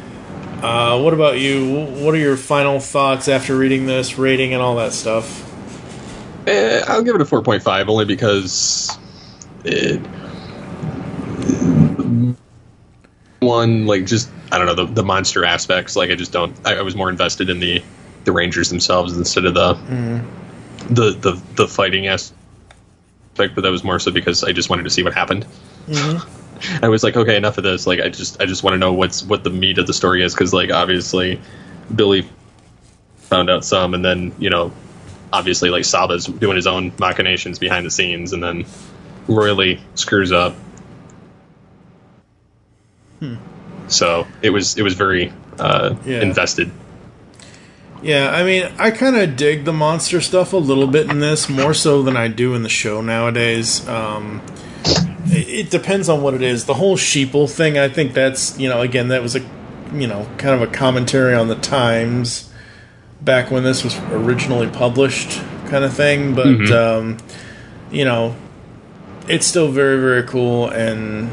Uh, 0.63 0.99
what 1.03 1.13
about 1.13 1.39
you? 1.39 1.85
What 2.03 2.15
are 2.15 2.19
your 2.19 2.39
final 2.39 2.81
thoughts 2.81 3.29
after 3.29 3.55
reading 3.55 3.85
this, 3.85 4.17
rating, 4.17 4.55
and 4.55 4.63
all 4.63 4.77
that 4.77 4.95
stuff? 4.95 5.45
Eh, 6.49 6.83
I'll 6.89 7.03
give 7.03 7.15
it 7.15 7.21
a 7.21 7.27
four 7.27 7.43
point 7.43 7.63
five 7.63 7.91
only 7.91 8.07
because 8.07 8.99
it 9.65 9.99
one 13.41 13.87
like 13.87 14.07
just 14.07 14.31
I 14.51 14.57
don't 14.57 14.67
know 14.67 14.87
the 14.87 14.87
the 14.87 15.05
monster 15.05 15.45
aspects. 15.45 15.95
Like 15.95 16.11
I 16.11 16.15
just 16.15 16.33
don't. 16.33 16.57
I, 16.67 16.77
I 16.77 16.83
was 16.83 16.97
more 16.97 17.11
invested 17.11 17.51
in 17.51 17.61
the 17.61 17.83
the 18.25 18.33
Rangers 18.33 18.71
themselves 18.71 19.17
instead 19.17 19.45
of 19.45 19.53
the 19.53 19.75
the 20.89 21.11
the 21.11 21.43
the 21.55 21.69
fighting 21.69 22.07
aspect. 22.07 22.35
But 23.37 23.61
that 23.61 23.71
was 23.71 23.85
more 23.85 23.99
so 23.99 24.11
because 24.11 24.43
I 24.43 24.53
just 24.53 24.71
wanted 24.71 24.85
to 24.85 24.91
see 24.91 25.03
what 25.03 25.13
happened. 25.13 25.47
I 26.83 26.89
was 26.89 27.03
like, 27.05 27.17
okay, 27.17 27.37
enough 27.37 27.59
of 27.59 27.65
this. 27.65 27.87
Like, 27.87 28.01
I 28.01 28.09
just, 28.09 28.41
I 28.43 28.47
just 28.47 28.63
want 28.63 28.75
to 28.75 28.79
know 28.79 28.93
what's 28.93 29.23
what 29.23 29.45
the 29.45 29.51
meat 29.51 29.79
of 29.79 29.87
the 29.87 29.95
story 29.95 30.23
is 30.23 30.35
because, 30.35 30.53
like, 30.53 30.71
obviously, 30.71 31.41
Billy 31.95 32.29
found 33.21 33.49
out 33.51 33.65
some, 33.65 33.95
and 33.95 34.05
then 34.05 34.33
you 34.39 34.51
know, 34.51 34.73
obviously, 35.33 35.71
like 35.71 35.85
Saba's 35.85 36.27
doing 36.27 36.57
his 36.57 36.67
own 36.67 36.93
machinations 36.99 37.59
behind 37.59 37.87
the 37.87 37.91
scenes, 37.91 38.33
and 38.33 38.43
then 38.43 38.65
royally 39.29 39.81
screws 39.95 40.33
up. 40.33 40.55
So 43.89 44.27
it 44.43 44.51
was, 44.51 44.77
it 44.77 44.83
was 44.83 44.95
very 44.95 45.33
uh, 45.59 45.95
Yeah. 46.05 46.21
invested. 46.23 46.71
Yeah, 48.03 48.31
I 48.31 48.45
mean, 48.45 48.71
I 48.79 48.91
kind 48.93 49.17
of 49.17 49.35
dig 49.37 49.65
the 49.65 49.73
monster 49.73 50.21
stuff 50.21 50.53
a 50.53 50.57
little 50.57 50.87
bit 50.87 51.11
in 51.11 51.19
this, 51.19 51.49
more 51.49 51.75
so 51.75 52.03
than 52.03 52.17
I 52.17 52.29
do 52.29 52.55
in 52.55 52.63
the 52.63 52.69
show 52.69 53.01
nowadays. 53.01 53.87
Um, 53.89 54.41
it, 55.27 55.71
depends 55.71 56.09
on 56.09 56.23
what 56.23 56.35
it 56.35 56.43
is. 56.43 56.65
The 56.65 56.75
whole 56.75 56.97
sheeple 56.97 57.51
thing, 57.51 57.79
I 57.79 57.89
think 57.89 58.15
that's, 58.15 58.59
you 58.59 58.69
know, 58.69 58.81
again, 58.81 59.09
that 59.09 59.23
was 59.23 59.37
a, 59.37 59.41
you 59.93 60.07
know, 60.07 60.29
kind 60.39 60.55
of 60.55 60.63
a 60.63 60.67
commentary 60.73 61.35
on 61.35 61.49
the 61.49 61.57
times 61.57 62.53
back 63.21 63.51
when 63.51 63.65
this 63.65 63.85
was 63.85 63.99
originally 64.11 64.69
published, 64.69 65.41
kind 65.67 65.85
of 65.85 65.93
thing. 65.95 66.35
But, 66.35 66.71
um, 66.73 67.19
you 67.91 68.05
know, 68.05 68.37
it's 69.29 69.47
still 69.47 69.71
very, 69.71 70.01
very 70.01 70.23
cool, 70.23 70.69
and 70.71 71.29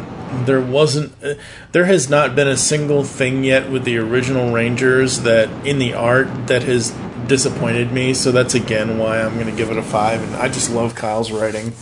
there 0.45 0.59
wasn't, 0.59 1.13
uh, 1.23 1.35
there 1.71 1.85
has 1.85 2.09
not 2.09 2.35
been 2.35 2.47
a 2.47 2.57
single 2.57 3.03
thing 3.03 3.43
yet 3.43 3.71
with 3.71 3.85
the 3.85 3.97
original 3.97 4.51
Rangers 4.51 5.21
that 5.21 5.49
in 5.65 5.79
the 5.79 5.93
art 5.93 6.47
that 6.47 6.63
has 6.63 6.93
disappointed 7.27 7.91
me. 7.91 8.13
So 8.13 8.31
that's 8.31 8.53
again 8.53 8.97
why 8.97 9.21
I'm 9.21 9.35
going 9.35 9.47
to 9.47 9.55
give 9.55 9.71
it 9.71 9.77
a 9.77 9.83
five. 9.83 10.21
And 10.21 10.35
I 10.35 10.47
just 10.47 10.69
love 10.71 10.95
Kyle's 10.95 11.31
writing 11.31 11.73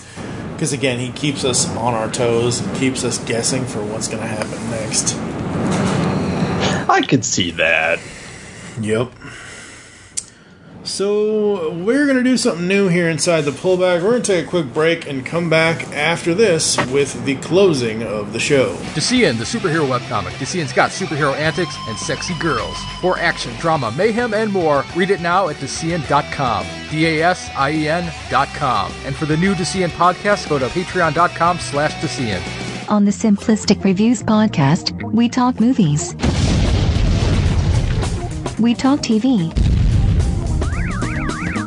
because 0.64 0.72
again 0.72 0.98
he 0.98 1.12
keeps 1.12 1.44
us 1.44 1.68
on 1.76 1.94
our 1.94 2.10
toes 2.10 2.62
and 2.62 2.74
keeps 2.78 3.04
us 3.04 3.18
guessing 3.26 3.66
for 3.66 3.84
what's 3.84 4.08
going 4.08 4.22
to 4.22 4.26
happen 4.26 4.70
next. 4.70 5.14
I 6.90 7.02
could 7.06 7.26
see 7.26 7.52
that. 7.52 8.00
Yep. 8.80 9.12
So 10.84 11.72
we're 11.72 12.06
gonna 12.06 12.24
do 12.24 12.36
something 12.36 12.68
new 12.68 12.90
here 12.90 13.10
inside 13.10 13.42
the 13.42 13.54
pull 13.54 13.78
bag. 13.78 14.04
We're 14.04 14.12
gonna 14.12 14.24
take 14.24 14.46
a 14.46 14.50
quick 14.50 14.74
break 14.74 15.08
and 15.08 15.26
come 15.26 15.50
back 15.50 15.88
after 15.94 16.34
this 16.34 16.78
with 16.88 17.24
the 17.26 17.36
closing 17.36 18.04
of 18.04 18.34
the 18.34 18.40
show. 18.40 18.76
Dasien, 18.94 19.38
the 19.38 19.46
superhero 19.46 19.88
webcomic. 19.88 20.32
Dasien's 20.32 20.74
got 20.74 20.92
superhero 20.92 21.34
antics 21.36 21.76
and 21.88 21.98
sexy 21.98 22.38
girls. 22.38 22.76
For 23.00 23.18
action, 23.18 23.54
drama, 23.60 23.94
mayhem, 23.98 24.34
and 24.34 24.52
more, 24.52 24.84
read 24.96 25.10
it 25.10 25.22
now 25.22 25.48
at 25.48 25.56
Dasien.com. 25.56 26.66
D-A-S-I-E-N 26.92 28.12
dot 28.30 28.50
com. 28.50 28.92
And 29.06 29.16
for 29.16 29.26
the 29.26 29.38
new 29.38 29.54
Dasien 29.56 29.90
podcast, 29.90 30.50
go 30.50 30.60
to 30.60 30.68
patreon.com 30.68 31.60
slash 31.60 31.94
Dasien. 31.94 32.42
On 32.90 33.06
the 33.06 33.12
Simplistic 33.12 33.82
Reviews 33.86 34.22
podcast, 34.22 35.02
we 35.14 35.30
talk 35.30 35.62
movies. 35.62 36.14
We 38.60 38.76
talk 38.76 39.00
TV. 39.00 39.52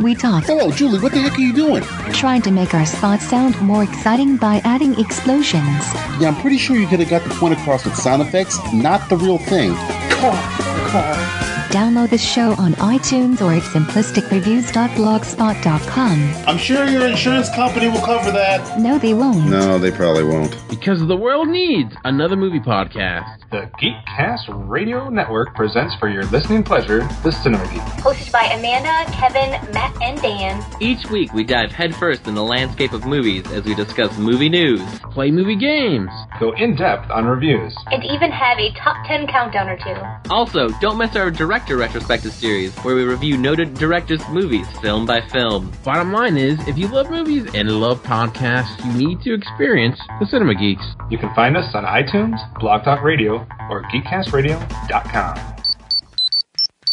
We 0.02 0.14
talk 0.14 0.44
Hello, 0.44 0.70
Julie. 0.70 0.98
What 1.00 1.12
the 1.12 1.20
heck 1.20 1.38
are 1.38 1.40
you 1.40 1.52
doing? 1.52 1.82
trying 2.12 2.42
to 2.42 2.50
make 2.50 2.72
our 2.74 2.86
spot 2.86 3.20
sound 3.20 3.60
more 3.60 3.82
exciting 3.82 4.36
by 4.36 4.60
adding 4.64 4.98
explosions. 4.98 5.84
Yeah, 6.20 6.28
I'm 6.28 6.36
pretty 6.40 6.58
sure 6.58 6.76
you 6.76 6.86
could 6.86 7.00
have 7.00 7.10
got 7.10 7.22
the 7.24 7.34
point 7.34 7.54
across 7.58 7.84
with 7.84 7.94
sound 7.96 8.22
effects, 8.22 8.58
not 8.72 9.08
the 9.08 9.16
real 9.16 9.38
thing. 9.38 9.74
Car, 9.74 10.32
car. 10.32 10.55
Download 11.70 12.10
the 12.10 12.18
show 12.18 12.50
on 12.58 12.72
iTunes 12.74 13.40
or 13.42 13.52
at 13.52 13.62
simplisticreviews.blogspot.com. 13.62 16.34
I'm 16.46 16.58
sure 16.58 16.86
your 16.86 17.06
insurance 17.06 17.48
company 17.50 17.88
will 17.88 18.00
cover 18.00 18.30
that. 18.30 18.78
No, 18.78 18.98
they 18.98 19.14
won't. 19.14 19.50
No, 19.50 19.78
they 19.78 19.90
probably 19.90 20.24
won't. 20.24 20.56
Because 20.70 21.04
the 21.06 21.16
world 21.16 21.48
needs 21.48 21.94
another 22.04 22.36
movie 22.36 22.60
podcast. 22.60 23.40
The 23.50 23.68
Geekcast 23.80 24.68
Radio 24.68 25.08
Network 25.08 25.54
presents 25.54 25.94
for 25.96 26.08
your 26.08 26.24
listening 26.26 26.62
pleasure 26.62 27.06
the 27.22 27.30
Cinema 27.30 27.64
Geek. 27.66 27.80
Hosted 28.02 28.32
by 28.32 28.44
Amanda, 28.46 29.04
Kevin, 29.12 29.50
Matt, 29.72 29.94
and 30.02 30.20
Dan. 30.22 30.64
Each 30.80 31.08
week 31.10 31.32
we 31.32 31.44
dive 31.44 31.72
headfirst 31.72 32.26
in 32.26 32.34
the 32.34 32.42
landscape 32.42 32.92
of 32.92 33.04
movies 33.04 33.46
as 33.52 33.64
we 33.64 33.74
discuss 33.74 34.16
movie 34.18 34.48
news, 34.48 34.82
play 35.10 35.30
movie 35.30 35.56
games, 35.56 36.10
go 36.40 36.52
in 36.52 36.74
depth 36.76 37.10
on 37.10 37.26
reviews, 37.26 37.76
and 37.86 38.02
even 38.04 38.30
have 38.30 38.58
a 38.58 38.70
top 38.72 38.96
10 39.06 39.26
countdown 39.26 39.68
or 39.68 39.76
two. 39.78 39.94
Also, 40.30 40.68
don't 40.80 40.85
miss 40.94 41.16
our 41.16 41.30
director 41.30 41.76
retrospective 41.76 42.32
series 42.32 42.74
where 42.78 42.94
we 42.94 43.04
review 43.04 43.36
noted 43.36 43.74
directors' 43.74 44.22
movies 44.28 44.66
film 44.80 45.06
by 45.06 45.20
film. 45.28 45.72
Bottom 45.82 46.12
line 46.12 46.36
is, 46.36 46.58
if 46.68 46.78
you 46.78 46.86
love 46.88 47.10
movies 47.10 47.48
and 47.54 47.80
love 47.80 48.02
podcasts, 48.02 48.84
you 48.84 48.92
need 48.92 49.20
to 49.22 49.34
experience 49.34 49.98
the 50.20 50.26
Cinema 50.26 50.54
Geeks. 50.54 50.84
You 51.10 51.18
can 51.18 51.34
find 51.34 51.56
us 51.56 51.74
on 51.74 51.84
iTunes, 51.84 52.38
Blog 52.60 52.84
Talk 52.84 53.02
Radio, 53.02 53.46
or 53.70 53.82
geekcastradio.com. 53.84 55.54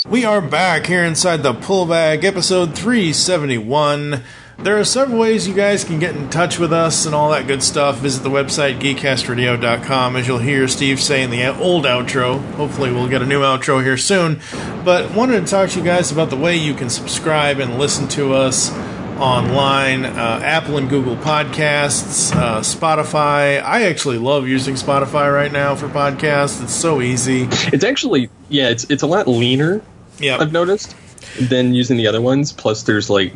We 0.10 0.26
are 0.26 0.42
back 0.42 0.88
here 0.88 1.04
inside 1.04 1.44
the 1.44 1.54
Pullbag, 1.54 2.24
episode 2.24 2.76
371. 2.76 4.24
There 4.60 4.80
are 4.80 4.86
several 4.86 5.20
ways 5.20 5.48
you 5.48 5.54
guys 5.54 5.84
can 5.84 6.00
get 6.00 6.16
in 6.16 6.30
touch 6.30 6.58
with 6.58 6.72
us 6.72 7.06
and 7.06 7.14
all 7.14 7.32
that 7.32 7.48
good 7.48 7.62
stuff. 7.62 7.98
Visit 7.98 8.24
the 8.24 8.30
website, 8.30 8.80
geekcastradio.com. 8.80 10.16
As 10.16 10.28
you'll 10.28 10.38
hear 10.38 10.68
Steve 10.68 11.02
say 11.02 11.24
in 11.24 11.32
the 11.32 11.48
old 11.60 11.86
outro, 11.86 12.40
hopefully 12.54 12.92
we'll 12.92 13.10
get 13.10 13.22
a 13.22 13.26
new 13.26 13.42
outro 13.42 13.84
here 13.84 13.98
soon. 13.98 14.40
But 14.86 15.14
wanted 15.14 15.42
to 15.42 15.48
talk 15.48 15.72
to 15.72 15.80
you 15.80 15.86
guys 15.86 16.12
about 16.12 16.30
the 16.30 16.38
way 16.38 16.56
you 16.56 16.74
can 16.74 16.90
subscribe 16.90 17.60
and 17.60 17.78
listen 17.78 18.08
to 18.10 18.34
us 18.34 18.72
online 19.18 20.06
uh, 20.06 20.40
Apple 20.44 20.78
and 20.78 20.90
Google 20.90 21.16
Podcasts, 21.16 22.36
uh, 22.36 22.60
Spotify. 22.60 23.62
I 23.62 23.84
actually 23.84 24.18
love 24.18 24.48
using 24.48 24.76
Spotify 24.76 25.34
right 25.34 25.52
now 25.52 25.76
for 25.76 25.88
podcasts. 25.88 26.62
It's 26.64 26.74
so 26.74 27.02
easy. 27.02 27.48
It's 27.74 27.84
actually 27.84 28.30
yeah, 28.50 28.70
it's 28.70 28.86
it's 28.86 29.04
a 29.04 29.08
lot 29.08 29.28
leaner. 29.28 29.82
Yeah, 30.20 30.38
I've 30.38 30.52
noticed 30.52 30.96
than 31.40 31.74
using 31.74 31.98
the 31.98 32.08
other 32.08 32.22
ones. 32.22 32.52
Plus, 32.52 32.84
there's 32.84 33.10
like 33.10 33.34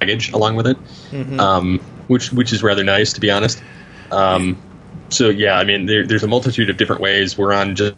package 0.00 0.32
along 0.32 0.56
with 0.56 0.66
it, 0.66 0.76
Mhm. 1.12 1.38
um, 1.38 1.78
which 2.08 2.32
which 2.32 2.52
is 2.52 2.62
rather 2.62 2.82
nice 2.84 3.12
to 3.12 3.20
be 3.20 3.30
honest. 3.30 3.62
Um, 4.10 4.56
so 5.10 5.28
yeah, 5.28 5.58
I 5.58 5.64
mean, 5.64 5.86
there, 5.86 6.06
there's 6.06 6.22
a 6.24 6.28
multitude 6.28 6.70
of 6.70 6.76
different 6.76 7.00
ways. 7.02 7.36
We're 7.38 7.52
on 7.52 7.76
just 7.76 7.94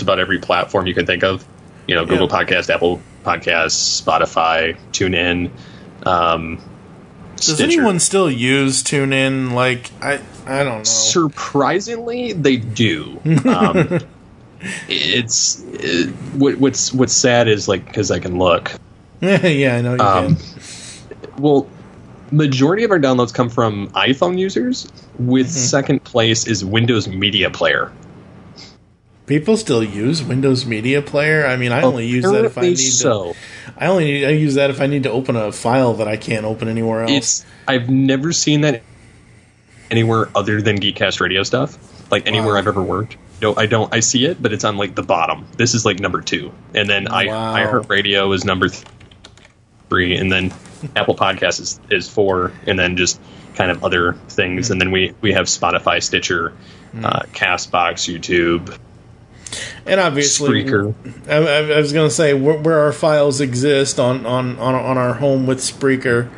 about 0.00 0.18
every 0.18 0.38
platform 0.38 0.86
you 0.86 0.94
can 0.94 1.06
think 1.06 1.22
of. 1.24 1.44
You 1.86 1.94
know, 1.94 2.04
Google 2.04 2.28
Podcast, 2.28 2.68
Apple 2.74 3.00
Podcasts, 3.24 4.02
Spotify, 4.02 4.76
TuneIn. 4.92 5.50
Um, 6.04 6.58
Does 7.36 7.54
Stitcher. 7.54 7.64
anyone 7.64 8.00
still 8.00 8.28
use 8.30 8.82
TuneIn? 8.82 9.52
Like, 9.52 9.90
I 10.02 10.18
I 10.46 10.64
don't 10.64 10.78
know. 10.78 10.84
Surprisingly, 10.84 12.32
they 12.32 12.56
do. 12.56 13.20
Um, 13.46 14.00
it's 14.88 15.62
it, 15.74 16.08
what, 16.34 16.56
what's 16.58 16.92
what's 16.92 17.12
sad 17.12 17.46
is 17.46 17.68
like 17.68 17.86
because 17.86 18.10
I 18.10 18.18
can 18.18 18.38
look. 18.38 18.72
yeah, 19.20 19.76
I 19.76 19.80
know 19.82 19.94
you 19.94 20.00
Um, 20.00 20.36
can. 20.36 20.44
Well, 21.38 21.68
majority 22.30 22.84
of 22.84 22.90
our 22.90 22.98
downloads 22.98 23.32
come 23.32 23.48
from 23.48 23.88
iPhone 23.90 24.38
users. 24.38 24.90
With 25.18 25.46
mm-hmm. 25.46 25.56
second 25.56 26.04
place 26.04 26.46
is 26.46 26.64
Windows 26.64 27.08
Media 27.08 27.50
Player. 27.50 27.92
People 29.26 29.56
still 29.56 29.82
use 29.82 30.22
Windows 30.22 30.66
Media 30.66 31.02
Player. 31.02 31.46
I 31.46 31.56
mean, 31.56 31.72
I 31.72 31.82
only 31.82 32.06
use 32.06 32.24
that 32.24 32.44
if 32.44 32.56
I 32.56 32.60
Apparently 32.60 32.70
need 32.70 32.76
so. 32.76 33.32
to. 33.32 33.38
I 33.76 33.86
only 33.86 34.04
need, 34.04 34.24
I 34.24 34.30
use 34.30 34.54
that 34.54 34.70
if 34.70 34.80
I 34.80 34.86
need 34.86 35.02
to 35.02 35.10
open 35.10 35.34
a 35.34 35.50
file 35.50 35.94
that 35.94 36.06
I 36.06 36.16
can't 36.16 36.44
open 36.44 36.68
anywhere 36.68 37.02
else. 37.02 37.10
It's 37.10 37.46
I've 37.66 37.90
never 37.90 38.32
seen 38.32 38.60
that 38.60 38.82
anywhere 39.90 40.28
other 40.34 40.62
than 40.62 40.78
Geekcast 40.78 41.20
Radio 41.20 41.42
stuff. 41.42 41.76
Like 42.10 42.28
anywhere 42.28 42.52
Wow. 42.52 42.60
I've 42.60 42.68
ever 42.68 42.82
worked. 42.82 43.16
No, 43.42 43.54
I 43.56 43.66
don't. 43.66 43.92
I 43.92 44.00
see 44.00 44.24
it, 44.24 44.40
but 44.40 44.52
it's 44.52 44.64
on 44.64 44.76
like 44.76 44.94
the 44.94 45.02
bottom. 45.02 45.46
This 45.56 45.74
is 45.74 45.84
like 45.84 45.98
number 45.98 46.20
two, 46.22 46.52
and 46.74 46.88
then 46.88 47.08
I 47.08 47.26
Wow. 47.26 47.54
iHeartRadio 47.56 48.32
is 48.34 48.44
number 48.44 48.68
th- 48.68 48.84
three, 49.88 50.16
and 50.16 50.30
then 50.30 50.52
Apple 50.94 51.16
Podcasts 51.16 51.60
is, 51.60 51.80
is 51.90 52.08
four, 52.08 52.52
and 52.66 52.78
then 52.78 52.96
just 52.96 53.20
kind 53.54 53.70
of 53.70 53.84
other 53.84 54.14
things, 54.28 54.70
and 54.70 54.80
then 54.80 54.90
we 54.90 55.14
we 55.20 55.32
have 55.32 55.46
Spotify, 55.46 56.02
Stitcher, 56.02 56.52
uh, 57.02 57.20
Castbox, 57.32 58.12
YouTube, 58.12 58.78
and 59.86 60.00
obviously, 60.00 60.64
Spreaker. 60.64 60.94
I, 61.28 61.36
I, 61.36 61.76
I 61.76 61.78
was 61.78 61.92
going 61.92 62.08
to 62.08 62.14
say 62.14 62.34
where, 62.34 62.58
where 62.58 62.80
our 62.80 62.92
files 62.92 63.40
exist 63.40 63.98
on 63.98 64.26
on 64.26 64.58
on, 64.58 64.74
on 64.74 64.98
our 64.98 65.14
home 65.14 65.46
with 65.46 65.58
Spreaker. 65.58 66.30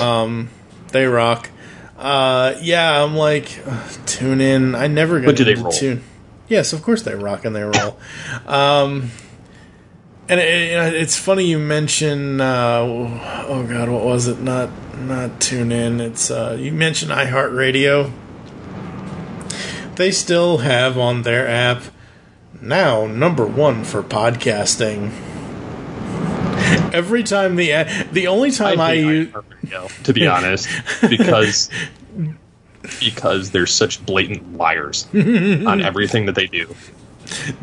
Um, 0.00 0.50
they 0.92 1.06
rock. 1.06 1.50
Uh, 1.98 2.54
yeah, 2.60 3.02
I'm 3.02 3.16
like 3.16 3.62
ugh, 3.64 3.98
tune 4.06 4.40
in. 4.40 4.74
I 4.74 4.86
never 4.86 5.20
get 5.20 5.26
But 5.26 5.36
do 5.36 5.44
they 5.44 5.52
into 5.52 5.70
tune. 5.70 6.04
Yes, 6.48 6.72
of 6.72 6.82
course 6.82 7.02
they 7.02 7.14
rock 7.14 7.44
and 7.44 7.56
they 7.56 7.62
roll. 7.62 7.98
um, 8.46 9.10
and 10.28 10.40
it, 10.40 10.94
it's 10.94 11.16
funny 11.16 11.44
you 11.46 11.58
mention. 11.58 12.40
Uh, 12.40 13.44
oh 13.48 13.66
God, 13.68 13.88
what 13.88 14.04
was 14.04 14.26
it? 14.28 14.40
Not 14.40 14.70
not 14.98 15.40
tune 15.40 15.72
in. 15.72 16.00
It's 16.00 16.30
uh, 16.30 16.56
you 16.58 16.72
mentioned 16.72 17.10
iHeartRadio. 17.12 18.10
They 19.96 20.10
still 20.10 20.58
have 20.58 20.98
on 20.98 21.22
their 21.22 21.48
app 21.48 21.82
now 22.60 23.06
number 23.06 23.46
one 23.46 23.84
for 23.84 24.02
podcasting. 24.02 25.12
Every 26.92 27.22
time 27.22 27.56
the 27.56 27.70
a- 27.70 28.04
the 28.12 28.26
only 28.26 28.50
time 28.50 28.80
I, 28.80 28.94
hate 28.96 29.04
use 29.04 29.28
iHeartRadio, 29.28 30.02
to 30.04 30.12
be 30.12 30.26
honest, 30.26 30.68
because 31.08 31.70
because 33.00 33.50
they're 33.50 33.66
such 33.66 34.04
blatant 34.04 34.56
liars 34.56 35.06
on 35.14 35.82
everything 35.82 36.26
that 36.26 36.34
they 36.34 36.46
do, 36.46 36.74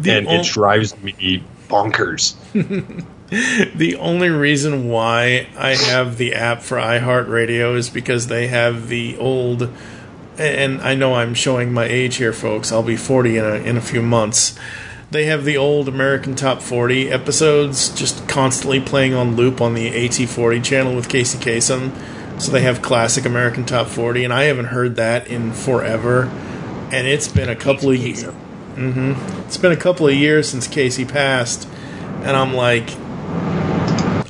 and 0.06 0.28
ol- 0.28 0.40
it 0.40 0.46
drives 0.46 0.98
me 1.02 1.44
bonkers. 1.74 2.36
the 3.76 3.96
only 3.96 4.30
reason 4.30 4.90
why 4.90 5.48
I 5.58 5.76
have 5.76 6.18
the 6.18 6.36
app 6.36 6.62
for 6.62 6.78
iHeartRadio 6.78 7.76
is 7.76 7.90
because 7.90 8.28
they 8.28 8.48
have 8.48 8.90
the 8.90 9.18
old. 9.18 9.70
And 10.38 10.82
I 10.82 10.96
know 10.96 11.16
I'm 11.16 11.34
showing 11.34 11.74
my 11.74 11.86
age 11.86 12.18
here, 12.18 12.34
folks. 12.34 12.72
I'll 12.72 12.84
be 12.84 12.96
40 12.96 13.38
in 13.38 13.46
a, 13.46 13.56
in 13.56 13.78
a 13.78 13.82
few 13.82 14.02
months. 14.02 14.58
They 15.12 15.26
have 15.26 15.46
the 15.46 15.58
old 15.58 15.88
American 15.88 16.34
Top 16.34 16.62
40 16.62 17.12
episodes 17.12 17.90
just 17.90 18.28
constantly 18.28 18.80
playing 18.80 19.14
on 19.14 19.36
loop 19.36 19.62
on 19.62 19.76
the 19.76 19.92
AT40 19.92 20.64
channel 20.64 20.96
with 20.96 21.08
Casey 21.08 21.38
Kasem. 21.38 21.92
So 22.42 22.52
they 22.52 22.62
have 22.62 22.82
classic 22.82 23.26
American 23.26 23.64
Top 23.64 23.88
40, 23.88 24.24
and 24.24 24.34
I 24.34 24.46
haven't 24.46 24.66
heard 24.66 24.96
that 24.96 25.28
in 25.28 25.54
forever. 25.54 26.24
And 26.92 27.08
it's 27.08 27.28
been 27.28 27.50
a 27.50 27.56
couple 27.56 27.92
of 27.92 27.98
years. 27.98 28.26
Hmm 28.76 29.14
It's 29.46 29.58
been 29.58 29.72
a 29.72 29.78
couple 29.78 30.08
of 30.08 30.14
years 30.14 30.50
since 30.50 30.68
Casey 30.68 31.06
passed, 31.06 31.68
and 32.24 32.36
I'm 32.36 32.54
like, 32.54 32.90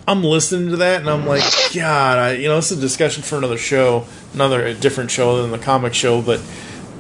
I'm 0.08 0.24
listening 0.24 0.70
to 0.72 0.78
that, 0.78 1.00
and 1.02 1.10
I'm 1.10 1.26
like, 1.26 1.44
God, 1.74 2.18
I, 2.18 2.34
you 2.34 2.48
know, 2.50 2.58
this 2.58 2.72
is 2.72 2.78
a 2.78 2.82
discussion 2.82 3.24
for 3.24 3.38
another 3.38 3.58
show, 3.58 4.06
another 4.34 4.74
different 4.74 5.12
show 5.12 5.42
than 5.42 5.52
the 5.52 5.58
comic 5.58 5.94
show, 5.94 6.22
but 6.22 6.42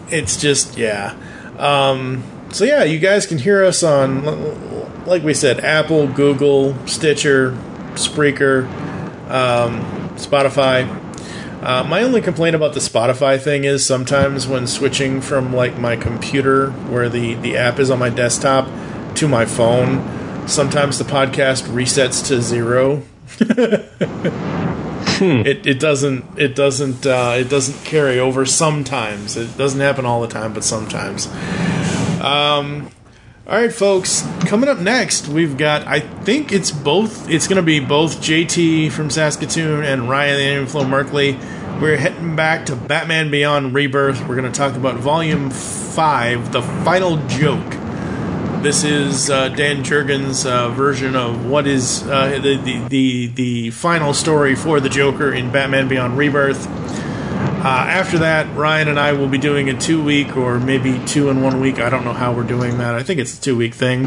it's 0.10 0.38
just, 0.38 0.78
yeah. 0.78 1.16
Um, 1.58 2.24
so 2.52 2.64
yeah, 2.66 2.84
you 2.84 3.00
guys 3.00 3.26
can 3.26 3.40
hear 3.40 3.66
us 3.66 3.84
on, 3.84 4.24
like 5.06 5.24
we 5.24 5.34
said, 5.34 5.60
Apple, 5.60 6.08
Google, 6.08 6.76
Stitcher, 6.88 7.52
Spreaker, 7.96 8.68
um, 9.30 9.82
Spotify. 10.16 11.03
Uh, 11.64 11.82
my 11.84 12.04
only 12.04 12.20
complaint 12.20 12.56
about 12.56 12.74
the 12.74 12.82
Spotify 12.82 13.40
thing 13.40 13.64
is 13.64 13.86
sometimes 13.86 14.46
when 14.46 14.68
switching 14.68 15.22
from 15.22 15.54
like 15.54 15.78
my 15.80 15.96
computer, 15.96 16.72
where 16.72 17.08
the 17.08 17.36
the 17.36 17.56
app 17.56 17.80
is 17.80 17.90
on 17.90 18.00
my 18.00 18.10
desktop, 18.10 18.68
to 19.16 19.28
my 19.30 19.46
phone, 19.46 20.48
sometimes 20.48 20.98
the 20.98 21.06
podcast 21.06 21.64
resets 21.70 22.26
to 22.28 22.42
zero. 22.42 23.04
It 25.22 25.66
it 25.66 25.80
doesn't 25.80 26.26
it 26.38 26.56
doesn't 26.56 27.06
uh, 27.06 27.36
it 27.38 27.50
doesn't 27.50 27.86
carry 27.86 28.20
over 28.20 28.46
sometimes. 28.46 29.38
It 29.38 29.58
doesn't 29.58 29.80
happen 29.80 30.06
all 30.06 30.22
the 30.22 30.28
time, 30.28 30.54
but 30.54 30.64
sometimes. 30.64 31.28
Um, 32.20 32.90
all 33.46 33.58
right, 33.58 33.74
folks. 33.74 34.26
Coming 34.46 34.70
up 34.70 34.80
next, 34.80 35.28
we've 35.28 35.58
got. 35.58 35.86
I 35.86 36.00
think 36.00 36.54
it's 36.54 36.72
both. 36.72 37.30
It's 37.30 37.46
going 37.46 37.58
to 37.58 37.62
be 37.62 37.82
both 37.82 38.22
JT 38.22 38.94
from 38.94 39.10
Saskatoon 39.10 39.84
and 39.84 40.10
Ryan 40.10 40.64
the 40.64 40.72
Flow 40.72 40.86
Merkley. 40.86 41.38
We're 41.82 41.98
heading 41.98 42.38
back 42.38 42.68
to 42.68 42.78
Batman 42.78 43.32
Beyond 43.32 43.74
Rebirth. 43.74 44.22
We're 44.30 44.38
going 44.38 44.50
to 44.50 44.58
talk 44.58 44.78
about 44.78 44.96
Volume 44.96 45.50
Five, 45.50 46.54
the 46.54 46.62
final 46.62 47.18
joke. 47.28 47.70
This 48.64 48.86
is 48.86 49.30
uh, 49.30 49.50
Dan 49.50 49.84
Jurgens' 49.84 50.50
uh, 50.50 50.70
version 50.70 51.18
of 51.18 51.46
what 51.46 51.68
is 51.68 52.02
uh, 52.04 52.40
the, 52.42 52.56
the 52.56 52.88
the 52.88 53.28
the 53.28 53.70
final 53.72 54.14
story 54.14 54.56
for 54.56 54.80
the 54.80 54.88
Joker 54.88 55.34
in 55.34 55.52
Batman 55.52 55.90
Beyond 55.90 56.18
Rebirth. 56.18 56.66
After 57.70 58.20
that, 58.20 58.56
Ryan 58.58 58.90
and 58.90 59.00
I 59.00 59.14
will 59.14 59.30
be 59.30 59.38
doing 59.38 59.70
a 59.70 59.80
two 59.80 60.04
week 60.04 60.36
or 60.36 60.60
maybe 60.60 61.02
two 61.06 61.30
in 61.30 61.42
one 61.42 61.62
week. 61.62 61.80
I 61.80 61.90
don't 61.90 62.04
know 62.04 62.14
how 62.14 62.34
we're 62.34 62.44
doing 62.44 62.78
that. 62.80 62.96
I 62.96 63.04
think 63.04 63.20
it's 63.20 63.38
a 63.38 63.42
two 63.42 63.56
week 63.56 63.74
thing. 63.74 64.06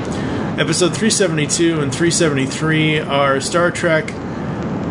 Episode 0.58 0.94
372 0.94 1.80
and 1.80 1.92
373 1.92 3.00
are 3.00 3.40
Star 3.40 3.70
Trek 3.70 4.10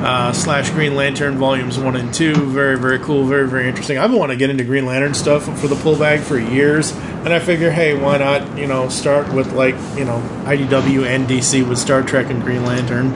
uh, 0.06 0.32
slash 0.34 0.70
Green 0.72 0.96
Lantern 0.96 1.38
volumes 1.38 1.80
one 1.80 1.96
and 1.96 2.14
two. 2.14 2.34
Very, 2.34 2.78
very 2.78 3.00
cool. 3.00 3.26
Very, 3.26 3.48
very 3.48 3.68
interesting. 3.68 3.98
I've 3.98 4.12
been 4.12 4.20
wanting 4.20 4.38
to 4.38 4.40
get 4.40 4.50
into 4.50 4.64
Green 4.64 4.86
Lantern 4.86 5.14
stuff 5.14 5.44
for 5.60 5.68
the 5.68 5.76
pull 5.76 5.98
bag 5.98 6.20
for 6.22 6.38
years, 6.38 6.92
and 6.92 7.30
I 7.30 7.40
figure, 7.40 7.72
hey, 7.72 8.00
why 8.00 8.18
not? 8.18 8.58
You 8.58 8.68
know, 8.68 8.90
start 8.90 9.34
with 9.34 9.54
like 9.54 9.76
you 9.98 10.06
know 10.06 10.20
IDW 10.46 11.06
and 11.06 11.28
DC 11.28 11.68
with 11.68 11.80
Star 11.80 12.04
Trek 12.04 12.30
and 12.30 12.42
Green 12.44 12.64
Lantern. 12.64 13.14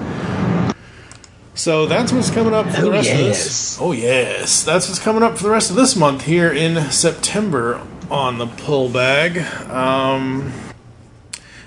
So 1.59 1.87
that's 1.87 2.13
what's 2.13 2.31
coming 2.31 2.53
up 2.53 2.67
for 2.67 2.79
the 2.83 2.87
Oh, 2.87 2.91
rest 2.91 3.11
of 3.11 3.19
yes. 3.19 3.37
this. 3.43 3.77
Oh 3.81 3.91
yes, 3.91 4.63
that's 4.63 4.87
what's 4.87 4.97
coming 4.97 5.23
up 5.23 5.35
for 5.35 5.43
the 5.43 5.49
rest 5.49 5.69
of 5.69 5.75
this 5.75 5.93
month 5.93 6.23
here 6.23 6.49
in 6.49 6.89
September 6.89 7.81
on 8.09 8.37
the 8.37 8.47
pull 8.47 8.87
bag. 8.87 9.39
Um, 9.69 10.53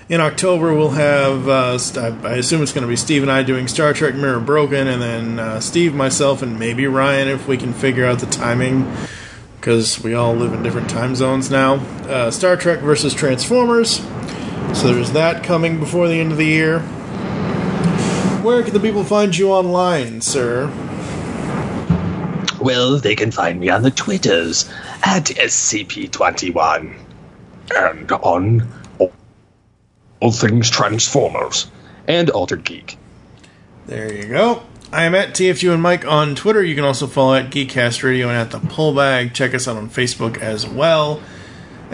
in 0.09 0.19
October, 0.19 0.73
we'll 0.73 0.89
have, 0.89 1.47
uh, 1.47 1.77
I 2.23 2.37
assume 2.37 2.63
it's 2.63 2.73
going 2.73 2.81
to 2.81 2.87
be 2.87 2.95
Steve 2.95 3.21
and 3.21 3.31
I 3.31 3.43
doing 3.43 3.67
Star 3.67 3.93
Trek 3.93 4.15
Mirror 4.15 4.39
Broken, 4.39 4.87
and 4.87 4.99
then 4.99 5.39
uh, 5.39 5.59
Steve, 5.59 5.93
myself, 5.93 6.41
and 6.41 6.57
maybe 6.57 6.87
Ryan 6.87 7.27
if 7.27 7.47
we 7.47 7.55
can 7.55 7.71
figure 7.71 8.03
out 8.07 8.17
the 8.17 8.25
timing, 8.25 8.91
because 9.61 10.03
we 10.03 10.15
all 10.15 10.33
live 10.33 10.53
in 10.53 10.63
different 10.63 10.89
time 10.89 11.15
zones 11.15 11.51
now. 11.51 11.75
Uh, 12.07 12.31
Star 12.31 12.57
Trek 12.57 12.79
versus 12.79 13.13
Transformers. 13.13 13.97
So 14.73 14.91
there's 14.91 15.11
that 15.11 15.43
coming 15.43 15.79
before 15.79 16.07
the 16.07 16.19
end 16.19 16.31
of 16.31 16.39
the 16.39 16.47
year. 16.47 16.83
Where 18.43 18.61
can 18.61 18.73
the 18.73 18.79
people 18.81 19.05
find 19.05 19.35
you 19.37 19.51
online, 19.53 20.19
sir? 20.19 20.67
Well, 22.59 22.99
they 22.99 23.15
can 23.15 23.31
find 23.31 23.57
me 23.57 23.69
on 23.69 23.83
the 23.83 23.89
Twitters 23.89 24.69
at 25.01 25.27
SCP-21 25.27 26.93
and 27.73 28.11
on 28.11 28.67
all, 28.99 29.13
all 30.19 30.31
things 30.33 30.69
Transformers 30.69 31.71
and 32.05 32.29
Altered 32.31 32.65
Geek. 32.65 32.97
There 33.85 34.13
you 34.13 34.25
go. 34.25 34.63
I 34.91 35.05
am 35.05 35.15
at 35.15 35.29
TFU 35.29 35.73
and 35.73 35.81
Mike 35.81 36.05
on 36.05 36.35
Twitter. 36.35 36.61
You 36.61 36.75
can 36.75 36.83
also 36.83 37.07
follow 37.07 37.35
at 37.35 37.49
Geekcast 37.49 38.03
Radio 38.03 38.27
and 38.27 38.37
at 38.37 38.51
the 38.51 38.59
Pullbag. 38.59 39.33
Check 39.33 39.53
us 39.53 39.69
out 39.69 39.77
on 39.77 39.89
Facebook 39.89 40.37
as 40.39 40.67
well. 40.67 41.21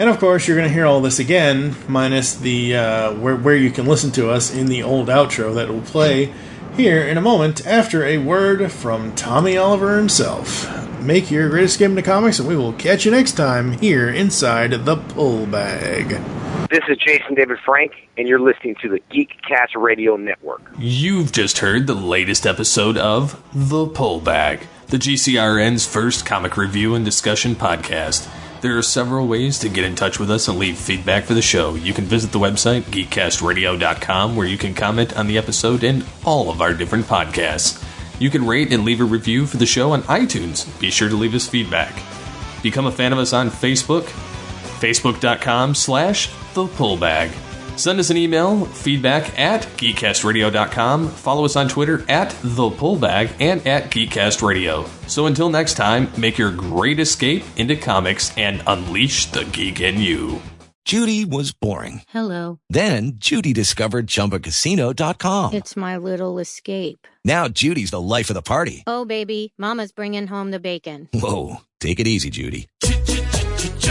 And 0.00 0.08
of 0.08 0.18
course, 0.18 0.48
you're 0.48 0.56
going 0.56 0.66
to 0.66 0.72
hear 0.72 0.86
all 0.86 1.02
this 1.02 1.18
again, 1.18 1.76
minus 1.86 2.34
the 2.34 2.74
uh, 2.74 3.14
where 3.16 3.36
where 3.36 3.54
you 3.54 3.70
can 3.70 3.84
listen 3.84 4.10
to 4.12 4.30
us 4.30 4.50
in 4.50 4.64
the 4.64 4.82
old 4.82 5.08
outro 5.08 5.54
that 5.56 5.68
will 5.68 5.82
play 5.82 6.32
here 6.74 7.02
in 7.02 7.18
a 7.18 7.20
moment 7.20 7.66
after 7.66 8.02
a 8.06 8.16
word 8.16 8.72
from 8.72 9.14
Tommy 9.14 9.58
Oliver 9.58 9.98
himself. 9.98 10.66
Make 11.02 11.30
your 11.30 11.50
greatest 11.50 11.78
game 11.78 11.90
into 11.90 12.02
comics, 12.02 12.38
and 12.38 12.48
we 12.48 12.56
will 12.56 12.72
catch 12.72 13.04
you 13.04 13.10
next 13.10 13.32
time 13.32 13.72
here 13.72 14.08
inside 14.08 14.86
the 14.86 14.96
Pull 14.96 15.44
Bag. 15.44 16.08
This 16.70 16.80
is 16.88 16.96
Jason 16.96 17.34
David 17.34 17.58
Frank, 17.62 17.92
and 18.16 18.26
you're 18.26 18.40
listening 18.40 18.76
to 18.80 18.88
the 18.88 19.02
Geek 19.10 19.36
Geekcast 19.42 19.78
Radio 19.78 20.16
Network. 20.16 20.62
You've 20.78 21.30
just 21.30 21.58
heard 21.58 21.86
the 21.86 21.94
latest 21.94 22.46
episode 22.46 22.96
of 22.96 23.42
The 23.52 23.86
Pullbag, 23.86 24.62
the 24.86 24.96
GCRN's 24.96 25.86
first 25.86 26.24
comic 26.24 26.56
review 26.56 26.94
and 26.94 27.04
discussion 27.04 27.54
podcast. 27.54 28.30
There 28.60 28.76
are 28.76 28.82
several 28.82 29.26
ways 29.26 29.58
to 29.60 29.70
get 29.70 29.84
in 29.86 29.94
touch 29.94 30.18
with 30.18 30.30
us 30.30 30.46
and 30.46 30.58
leave 30.58 30.76
feedback 30.76 31.24
for 31.24 31.32
the 31.32 31.40
show. 31.40 31.74
You 31.76 31.94
can 31.94 32.04
visit 32.04 32.30
the 32.30 32.38
website, 32.38 32.82
geekcastradio.com, 32.82 34.36
where 34.36 34.46
you 34.46 34.58
can 34.58 34.74
comment 34.74 35.16
on 35.16 35.28
the 35.28 35.38
episode 35.38 35.82
and 35.82 36.04
all 36.26 36.50
of 36.50 36.60
our 36.60 36.74
different 36.74 37.06
podcasts. 37.06 37.82
You 38.18 38.28
can 38.28 38.46
rate 38.46 38.70
and 38.70 38.84
leave 38.84 39.00
a 39.00 39.04
review 39.04 39.46
for 39.46 39.56
the 39.56 39.64
show 39.64 39.92
on 39.92 40.02
iTunes. 40.02 40.78
Be 40.78 40.90
sure 40.90 41.08
to 41.08 41.16
leave 41.16 41.34
us 41.34 41.48
feedback. 41.48 42.02
Become 42.62 42.84
a 42.84 42.92
fan 42.92 43.14
of 43.14 43.18
us 43.18 43.32
on 43.32 43.48
Facebook, 43.48 44.02
facebook.com 44.78 45.74
slash 45.74 46.28
the 46.52 46.66
pullbag. 46.66 47.32
Send 47.80 47.98
us 47.98 48.10
an 48.10 48.18
email, 48.18 48.66
feedback 48.66 49.38
at 49.38 49.62
geekcastradio.com. 49.62 51.08
Follow 51.08 51.46
us 51.46 51.56
on 51.56 51.66
Twitter 51.66 52.04
at 52.10 52.28
the 52.42 52.68
pullbag 52.68 53.32
and 53.40 53.66
at 53.66 53.90
geekcastradio. 53.90 54.86
So 55.08 55.24
until 55.24 55.48
next 55.48 55.74
time, 55.74 56.12
make 56.18 56.36
your 56.36 56.50
great 56.50 57.00
escape 57.00 57.42
into 57.56 57.76
comics 57.76 58.36
and 58.36 58.62
unleash 58.66 59.26
the 59.26 59.46
geek 59.46 59.80
in 59.80 59.98
you. 59.98 60.42
Judy 60.84 61.24
was 61.24 61.52
boring. 61.52 62.02
Hello. 62.08 62.60
Then 62.68 63.12
Judy 63.14 63.54
discovered 63.54 64.08
ChumbaCasino.com. 64.08 65.54
It's 65.54 65.74
my 65.74 65.96
little 65.96 66.38
escape. 66.38 67.06
Now 67.24 67.48
Judy's 67.48 67.92
the 67.92 68.00
life 68.00 68.28
of 68.28 68.34
the 68.34 68.42
party. 68.42 68.84
Oh, 68.86 69.06
baby, 69.06 69.54
Mama's 69.56 69.92
bringing 69.92 70.26
home 70.26 70.50
the 70.50 70.60
bacon. 70.60 71.08
Whoa, 71.14 71.62
take 71.80 71.98
it 71.98 72.06
easy, 72.06 72.28
Judy. 72.28 72.68